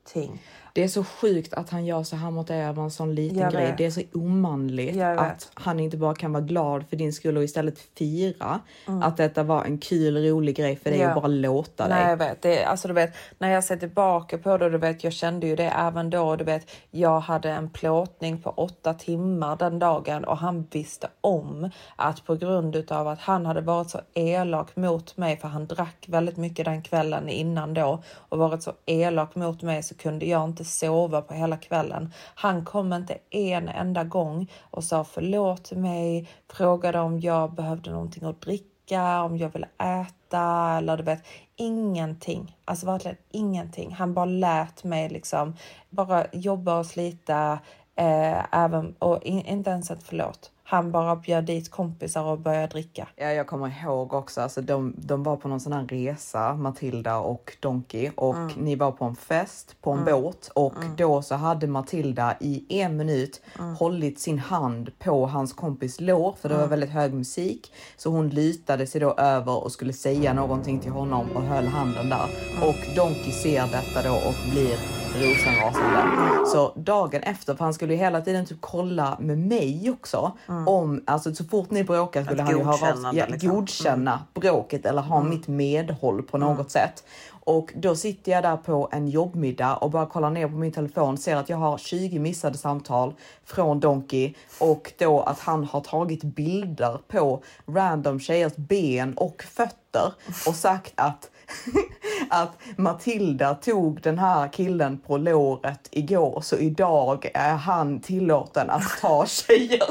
Det 0.74 0.82
är 0.84 0.88
så 0.88 1.04
sjukt 1.04 1.54
att 1.54 1.70
han 1.70 1.86
gör 1.86 2.02
så 2.02 2.16
här 2.16 2.30
mot 2.30 2.50
er 2.50 2.72
med 2.72 2.78
en 2.78 2.90
sån 2.90 3.14
liten 3.14 3.38
Jag 3.38 3.52
grej. 3.52 3.66
vet. 3.66 3.78
Det 3.78 3.86
är 3.86 3.90
så 3.90 4.00
omanligt 4.14 5.02
att 5.02 5.50
han 5.54 5.80
inte 5.80 5.96
bara 5.96 6.14
kan 6.14 6.32
vara 6.32 6.42
glad 6.44 6.84
för 6.88 6.96
din 6.96 7.12
skull 7.12 7.36
och 7.36 7.44
istället 7.44 7.78
fira 7.98 8.60
Mm. 8.88 9.02
att 9.02 9.16
detta 9.16 9.42
var 9.42 9.64
en 9.64 9.78
kul, 9.78 10.16
rolig 10.24 10.56
grej 10.56 10.76
för 10.76 10.90
dig 10.90 10.98
Ja. 10.98 11.08
att 11.08 11.14
bara 11.14 11.26
låta 11.26 11.88
Nej, 11.88 12.00
dig. 12.00 12.10
jag 12.10 12.16
vet. 12.16 12.42
Det, 12.42 12.64
alltså, 12.64 12.88
du 12.88 12.94
vet. 12.94 13.14
När 13.38 13.48
jag 13.50 13.64
ser 13.64 13.76
tillbaka 13.76 14.38
på 14.38 14.58
det, 14.58 14.70
du 14.70 14.78
vet, 14.78 15.04
jag 15.04 15.12
kände 15.12 15.46
ju 15.46 15.56
det 15.56 15.64
även 15.70 16.10
då. 16.10 16.36
Du 16.36 16.44
vet, 16.44 16.70
jag 16.90 17.20
hade 17.20 17.50
en 17.50 17.70
plåtning 17.70 18.42
på 18.42 18.50
åtta 18.50 18.94
timmar 18.94 19.56
den 19.56 19.78
dagen 19.78 20.24
och 20.24 20.38
han 20.38 20.66
visste 20.70 21.08
om 21.20 21.70
att 21.96 22.24
på 22.24 22.34
grund 22.34 22.76
utav 22.76 23.08
att 23.08 23.20
han 23.20 23.46
hade 23.46 23.60
varit 23.60 23.90
så 23.90 24.00
elak 24.14 24.76
mot 24.76 25.16
mig, 25.16 25.36
för 25.36 25.48
han 25.48 25.66
drack 25.66 26.04
väldigt 26.08 26.36
mycket 26.36 26.64
den 26.64 26.82
kvällen 26.82 27.28
innan 27.28 27.74
då 27.74 28.02
och 28.14 28.38
varit 28.38 28.62
så 28.62 28.72
elak 28.86 29.34
mot 29.34 29.62
mig 29.62 29.82
så 29.92 29.98
kunde 29.98 30.26
jag 30.26 30.44
inte 30.44 30.64
sova 30.64 31.22
på 31.22 31.34
hela 31.34 31.56
kvällen. 31.56 32.12
Han 32.34 32.64
kom 32.64 32.92
inte 32.92 33.18
en 33.30 33.68
enda 33.68 34.04
gång 34.04 34.50
och 34.60 34.84
sa 34.84 35.04
förlåt 35.04 35.72
mig, 35.72 36.28
frågade 36.52 37.00
om 37.00 37.20
jag 37.20 37.54
behövde 37.54 37.90
någonting 37.90 38.24
att 38.24 38.40
dricka, 38.40 39.22
om 39.22 39.38
jag 39.38 39.48
ville 39.48 39.68
äta 39.78 40.74
eller 40.78 40.96
du 40.96 41.02
vet 41.02 41.22
ingenting. 41.56 42.56
Alltså 42.64 42.86
verkligen 42.86 43.16
ingenting. 43.30 43.92
Han 43.92 44.14
bara 44.14 44.24
lät 44.24 44.84
mig 44.84 45.08
liksom 45.08 45.56
bara 45.90 46.26
jobba 46.32 46.78
och 46.78 46.86
slita 46.86 47.58
eh, 47.96 48.54
även 48.54 48.94
och 48.98 49.22
in, 49.22 49.46
inte 49.46 49.70
ens 49.70 49.90
ett 49.90 50.02
förlåt. 50.02 50.50
Han 50.72 50.90
bara 50.92 51.16
bjöd 51.16 51.44
dit 51.44 51.70
kompisar 51.70 52.22
och 52.24 52.38
började 52.38 52.66
dricka. 52.66 53.08
Ja, 53.16 53.26
jag 53.32 53.46
kommer 53.46 53.82
ihåg 53.84 54.12
också, 54.14 54.40
alltså 54.40 54.60
de, 54.62 54.94
de 54.98 55.22
var 55.22 55.36
på 55.36 55.48
någon 55.48 55.60
sån 55.60 55.72
här 55.72 55.86
resa, 55.86 56.54
Matilda 56.54 57.16
och 57.18 57.56
Donkey, 57.60 58.10
och 58.14 58.36
Mm. 58.36 58.48
ni 58.56 58.76
var 58.76 58.92
på 58.92 59.04
en 59.04 59.16
fest 59.16 59.76
på 59.82 59.90
en 59.90 60.04
båt 60.04 60.50
och 60.54 60.74
då 60.96 61.22
så 61.22 61.34
hade 61.34 61.66
Matilda 61.66 62.34
i 62.40 62.64
en 62.68 62.96
minut 62.96 63.40
Mm. 63.58 63.74
hållit 63.74 64.20
sin 64.20 64.38
hand 64.38 64.90
på 64.98 65.26
hans 65.26 65.52
kompis 65.52 66.00
lår, 66.00 66.34
för 66.40 66.48
det 66.48 66.56
var 66.56 66.66
väldigt 66.66 66.90
hög 66.90 67.14
musik. 67.14 67.72
Så 67.96 68.10
hon 68.10 68.28
lutade 68.28 68.86
sig 68.86 69.00
då 69.00 69.12
över 69.12 69.64
och 69.64 69.72
skulle 69.72 69.92
säga 69.92 70.32
någonting 70.32 70.78
till 70.80 70.92
honom 70.92 71.26
och 71.34 71.42
höll 71.42 71.66
handen 71.66 72.08
där. 72.08 72.26
Och 72.62 72.96
Donkey 72.96 73.32
ser 73.32 73.62
detta 73.66 74.02
då 74.08 74.14
och 74.14 74.50
blir 74.50 74.76
rosenrasande. 75.14 76.46
Så 76.46 76.72
dagen 76.76 77.22
efter, 77.22 77.54
för 77.54 77.64
han 77.64 77.74
skulle 77.74 77.92
ju 77.92 77.98
hela 77.98 78.20
tiden 78.20 78.46
typ 78.46 78.60
kolla 78.60 79.16
med 79.20 79.38
mig 79.38 79.90
också 79.90 80.32
om, 80.66 81.02
alltså 81.06 81.34
så 81.34 81.44
fort 81.44 81.70
ni 81.70 81.84
bråkar 81.84 82.24
skulle 82.24 82.42
Ett 82.42 82.48
han 82.48 82.58
ju 82.58 82.64
höra 82.64 83.08
av 83.08 83.16
ja, 83.16 83.26
liksom. 83.28 83.50
godkänna 83.50 84.20
bråket 84.34 84.86
eller 84.86 85.02
ha 85.02 85.22
mitt 85.22 85.48
medhåll 85.48 86.22
på 86.22 86.38
något 86.38 86.70
sätt. 86.70 87.04
Och 87.44 87.72
då 87.76 87.96
sitter 87.96 88.32
jag 88.32 88.42
där 88.42 88.56
på 88.56 88.88
en 88.92 89.08
jobbmiddag 89.08 89.76
och 89.76 89.90
bara 89.90 90.06
kollar 90.06 90.30
ner 90.30 90.48
på 90.48 90.54
min 90.54 90.72
telefon, 90.72 91.18
ser 91.18 91.36
att 91.36 91.48
jag 91.48 91.56
har 91.56 91.78
20 91.78 92.18
missade 92.18 92.58
samtal 92.58 93.14
från 93.44 93.80
Donkey 93.80 94.34
och 94.58 94.92
då 94.98 95.20
att 95.20 95.40
han 95.40 95.64
har 95.64 95.80
tagit 95.80 96.24
bilder 96.24 96.98
på 97.08 97.42
random 97.66 98.20
tjejers 98.20 98.56
ben 98.56 99.14
och 99.14 99.42
fötter 99.42 100.12
och 100.46 100.54
sagt 100.54 100.92
att 100.94 101.30
att 102.30 102.58
Matilda 102.76 103.54
tog 103.54 104.02
den 104.02 104.18
här 104.18 104.48
killen 104.48 104.98
på 104.98 105.16
låret 105.16 105.88
igår 105.90 106.40
så 106.40 106.56
idag 106.56 107.30
är 107.34 107.54
han 107.54 108.00
tillåten 108.00 108.70
att 108.70 108.98
ta 109.00 109.26
tjejer 109.26 109.82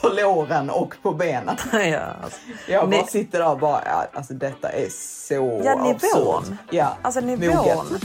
på 0.00 0.08
låren 0.08 0.70
och 0.70 0.94
på 1.02 1.12
benen. 1.12 1.56
ja, 1.72 1.98
alltså. 2.22 2.38
Jag 2.68 2.90
bara 2.90 3.00
Ni- 3.00 3.06
sitter 3.06 3.38
där 3.38 3.50
och 3.50 3.58
bara, 3.58 3.80
ja, 3.84 4.06
alltså 4.12 4.34
detta 4.34 4.68
är 4.68 4.88
så 5.28 5.60
Ja, 5.64 5.74
nivån. 5.74 5.90
absurt. 6.44 6.58
Ja, 6.70 6.96
Alltså 7.02 7.20
moget. 7.20 7.40
nivån. 7.40 7.98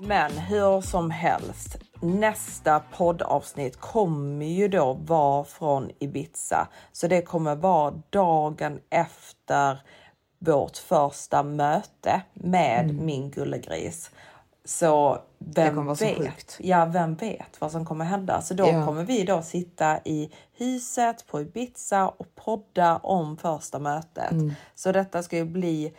Men 0.00 0.30
hur 0.38 0.80
som 0.80 1.10
helst, 1.10 1.76
nästa 2.00 2.80
poddavsnitt 2.96 3.76
kommer 3.80 4.46
ju 4.46 4.68
då 4.68 4.92
vara 4.92 5.44
från 5.44 5.90
Ibiza. 5.98 6.68
Så 6.92 7.06
det 7.06 7.22
kommer 7.22 7.54
vara 7.56 8.02
dagen 8.10 8.80
efter 8.90 9.82
vårt 10.38 10.76
första 10.76 11.42
möte 11.42 12.22
med 12.34 12.94
min 12.94 13.30
gullegris. 13.30 14.10
Så 14.64 15.18
vem 15.38 15.78
Mm. 15.78 15.96
så 15.96 16.04
vet? 16.04 16.16
sjukt. 16.18 16.56
Ja, 16.60 16.84
vem 16.84 17.14
vet 17.14 17.60
vad 17.60 17.72
som 17.72 17.84
kommer 17.86 18.04
hända? 18.04 18.40
Så 18.42 18.54
då 18.54 18.68
Ja. 18.68 18.86
kommer 18.86 19.04
vi 19.04 19.24
då 19.24 19.42
sitta 19.42 19.98
i 20.04 20.30
huset 20.56 21.26
på 21.26 21.40
Ibiza 21.40 22.08
och 22.08 22.34
podda 22.34 22.96
om 22.96 23.36
första 23.36 23.78
mötet. 23.78 24.30
Mm. 24.32 24.52
Så 24.74 24.92
detta 24.92 25.22
ska 25.22 25.36
ju 25.36 25.44
bli 25.44 25.94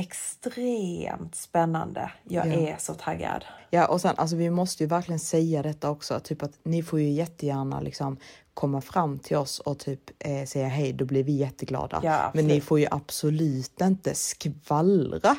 extremt 0.00 1.34
spännande. 1.34 2.10
Jag 2.24 2.46
Ja. 2.46 2.52
är 2.52 2.76
så 2.78 2.94
taggad. 2.94 3.44
Ja, 3.70 3.86
och 3.86 4.00
sen 4.00 4.14
alltså 4.16 4.36
vi 4.36 4.50
måste 4.50 4.82
ju 4.82 4.88
verkligen 4.88 5.18
säga 5.18 5.62
detta 5.62 5.90
också, 5.90 6.20
typ 6.20 6.42
att 6.42 6.52
ni 6.62 6.82
får 6.82 7.00
ju 7.00 7.10
jättegärna 7.10 7.80
liksom 7.80 8.16
komma 8.54 8.80
fram 8.80 9.18
till 9.18 9.36
oss 9.36 9.58
och 9.60 9.78
typ 9.78 10.00
eh, 10.18 10.44
säga 10.46 10.68
hej, 10.68 10.92
då 10.92 11.04
blir 11.04 11.24
vi 11.24 11.32
jätteglada. 11.32 12.00
Ja, 12.04 12.30
Men 12.34 12.46
ni 12.46 12.60
får 12.60 12.80
ju 12.80 12.86
absolut 12.90 13.80
inte 13.80 14.14
skvallra 14.14 15.36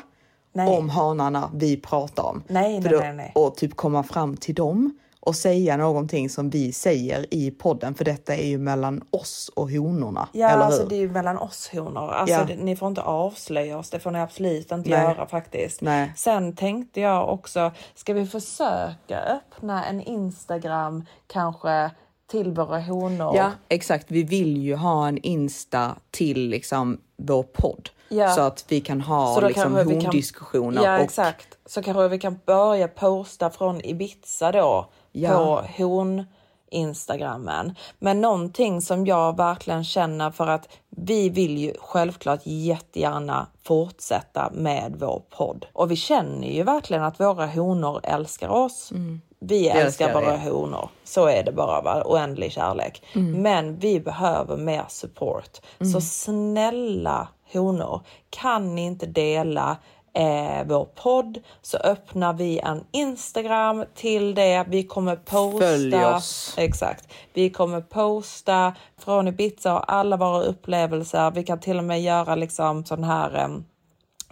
Nej. 0.52 0.68
om 0.78 0.88
hanarna 0.88 1.50
vi 1.54 1.76
pratar 1.76 2.22
om. 2.22 2.42
Nej, 2.48 2.80
nej, 2.80 2.92
då- 2.92 2.98
nej, 2.98 3.12
nej. 3.14 3.32
Och 3.34 3.56
typ 3.56 3.76
komma 3.76 4.02
fram 4.02 4.36
till 4.36 4.54
dem 4.54 4.98
och 5.20 5.36
säga 5.36 5.76
någonting 5.76 6.30
som 6.30 6.50
vi 6.50 6.72
säger 6.72 7.26
i 7.34 7.50
podden, 7.50 7.94
för 7.94 8.04
detta 8.04 8.34
är 8.36 8.46
ju 8.46 8.58
mellan 8.58 9.02
oss 9.10 9.50
och 9.56 9.70
honorna. 9.70 10.28
Ja, 10.32 10.48
eller 10.50 10.62
alltså 10.64 10.82
hur? 10.82 10.88
det 10.88 10.94
är 10.94 11.00
ju 11.00 11.10
mellan 11.10 11.38
oss 11.38 11.70
honor. 11.72 12.10
Alltså, 12.12 12.34
Ja. 12.36 12.44
det, 12.44 12.56
ni 12.56 12.76
får 12.76 12.88
inte 12.88 13.02
avslöja 13.02 13.78
oss, 13.78 13.90
det 13.90 14.00
får 14.00 14.10
ni 14.10 14.20
absolut 14.20 14.72
inte 14.72 14.90
Nej. 14.90 15.02
göra 15.02 15.26
faktiskt. 15.26 15.80
Nej. 15.80 16.12
Sen 16.16 16.56
tänkte 16.56 17.00
jag 17.00 17.28
också, 17.28 17.72
ska 17.94 18.12
vi 18.14 18.26
försöka 18.26 19.18
öppna 19.20 19.84
en 19.84 20.00
Instagram 20.00 21.04
kanske 21.26 21.90
till 22.30 22.52
våra 22.52 22.80
honor? 22.80 23.36
Ja, 23.36 23.50
exakt. 23.68 24.06
Vi 24.10 24.22
vill 24.22 24.56
ju 24.56 24.74
ha 24.74 25.08
en 25.08 25.18
Insta 25.18 25.94
till 26.10 26.48
liksom 26.48 27.00
vår 27.16 27.42
podd 27.42 27.88
Ja. 28.08 28.30
så 28.34 28.40
att 28.40 28.64
vi 28.68 28.80
kan 28.80 29.00
ha 29.00 29.40
liksom 29.40 29.74
vi 29.74 29.84
kan- 29.84 29.92
hondiskussioner. 30.02 30.84
Ja, 30.84 30.96
och, 30.98 31.04
exakt. 31.04 31.48
Så 31.66 31.82
kanske 31.82 32.08
vi 32.08 32.18
kan 32.18 32.38
börja 32.46 32.88
posta 32.88 33.50
från 33.50 33.84
Ibiza 33.84 34.52
då 34.52 34.86
Ja. 35.12 35.62
på 35.76 35.82
hon 35.84 36.24
Instagrammen. 36.70 37.74
Men 37.98 38.20
någonting 38.20 38.82
som 38.82 39.06
jag 39.06 39.36
verkligen 39.36 39.84
känner 39.84 40.30
för 40.30 40.46
att 40.46 40.68
vi 40.90 41.28
vill 41.28 41.58
ju 41.58 41.74
självklart 41.80 42.40
jättegärna 42.44 43.46
fortsätta 43.62 44.50
med 44.54 44.96
vår 44.98 45.22
podd 45.30 45.66
och 45.72 45.90
vi 45.90 45.96
känner 45.96 46.48
ju 46.48 46.62
verkligen 46.62 47.02
att 47.02 47.20
våra 47.20 47.46
honor 47.46 48.00
älskar 48.02 48.48
oss. 48.48 48.92
Vi 49.40 49.68
älskar, 49.68 49.84
älskar 49.84 50.14
våra 50.14 50.36
honor. 50.36 50.88
Så 51.04 51.26
är 51.26 51.44
det 51.44 51.52
bara, 51.52 51.82
va? 51.82 52.02
oändlig 52.04 52.52
kärlek. 52.52 53.02
Men 53.14 53.76
vi 53.78 54.00
behöver 54.00 54.56
mer 54.56 54.84
support. 54.88 55.60
Så 55.92 56.00
snälla 56.00 57.28
honor, 57.52 58.00
kan 58.30 58.74
ni 58.74 58.84
inte 58.84 59.06
dela 59.06 59.76
eh, 60.14 60.66
vår 60.66 60.84
podd 60.84 61.38
så 61.62 61.76
öppnar 61.78 62.32
vi 62.32 62.58
en 62.58 62.84
Instagram 62.92 63.84
till 63.94 64.34
det. 64.34 64.64
Vi 64.68 64.82
kommer 64.82 65.16
posta. 65.16 65.58
Följ 65.66 66.04
oss. 66.04 66.54
Exakt. 66.58 67.12
Vi 67.32 67.50
kommer 67.50 67.80
posta 67.80 68.74
från 68.98 69.28
Ibiza 69.28 69.74
och 69.74 69.92
alla 69.92 70.16
våra 70.16 70.42
upplevelser. 70.42 71.30
Vi 71.30 71.44
kan 71.44 71.60
till 71.60 71.78
och 71.78 71.84
med 71.84 72.02
göra 72.02 72.34
liksom 72.34 72.84
sån 72.84 73.04
här 73.04 73.34
em, 73.34 73.64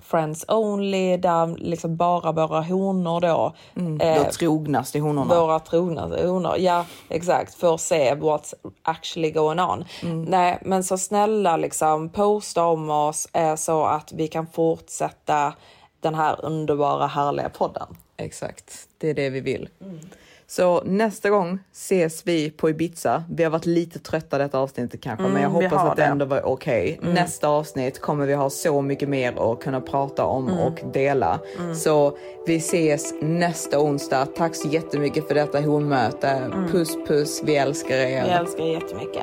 Friends 0.02 0.44
only 0.48 1.16
där 1.16 1.56
liksom 1.56 1.96
bara 1.96 2.32
våra 2.32 2.60
honor 2.62 3.20
då. 3.20 3.54
eh, 4.00 4.24
de 4.24 4.30
trognaste 4.30 4.98
honorna. 4.98 5.40
våra 5.40 5.58
trogna 5.58 6.02
honor. 6.02 6.54
Ja, 6.58 6.84
exakt. 7.08 7.54
För 7.54 7.74
att 7.74 7.80
se 7.80 8.14
what's 8.14 8.54
actually 8.82 9.30
going 9.30 9.60
on. 9.60 9.84
Nej, 10.28 10.58
men 10.62 10.84
så 10.84 10.98
snälla 10.98 11.56
liksom 11.56 12.08
posta 12.08 12.64
om 12.64 12.90
oss 12.90 13.28
eh, 13.32 13.54
så 13.54 13.84
att 13.84 14.12
vi 14.12 14.28
kan 14.28 14.46
fortsätta 14.46 15.52
den 16.00 16.14
här 16.14 16.44
underbara 16.44 17.06
härliga 17.06 17.48
podden. 17.48 17.86
Exakt, 18.16 18.88
det 18.98 19.10
är 19.10 19.14
det 19.14 19.30
vi 19.30 19.40
vill. 19.40 19.68
Så 20.50 20.82
nästa 20.84 21.30
gång 21.30 21.58
ses 21.72 22.26
vi 22.26 22.50
på 22.50 22.70
Ibiza. 22.70 23.24
Vi 23.30 23.44
har 23.44 23.50
varit 23.50 23.66
lite 23.66 23.98
trötta 23.98 24.38
detta 24.38 24.58
avsnittet 24.58 25.00
kanske, 25.00 25.22
men 25.28 25.42
jag 25.42 25.50
Mm, 25.50 25.64
hoppas 25.64 25.84
att 25.90 25.96
det. 25.96 26.02
Mm. 26.02 26.12
ändå 26.12 26.24
var 26.24 26.46
okej. 26.46 26.98
Nästa 27.02 27.48
avsnitt 27.48 28.00
kommer 28.00 28.26
vi 28.26 28.34
ha 28.34 28.50
så 28.50 28.82
mycket 28.82 29.08
mer 29.08 29.52
att 29.52 29.60
kunna 29.60 29.80
prata 29.80 30.24
om 30.24 30.48
Mm. 30.48 30.58
och 30.58 30.80
dela. 30.92 31.40
Så 31.76 32.18
vi 32.46 32.56
ses 32.56 33.14
nästa 33.20 33.78
onsdag. 33.80 34.26
Tack 34.36 34.54
så 34.54 34.68
jättemycket 34.68 35.28
för 35.28 35.34
detta 35.34 35.60
honmöte. 35.60 36.50
Puss 36.72 36.96
puss, 37.06 37.42
vi 37.44 37.56
älskar 37.56 37.96
er. 37.96 38.24
Vi 38.24 38.30
älskar 38.30 38.64
er 38.64 38.72
jättemycket. 38.72 39.22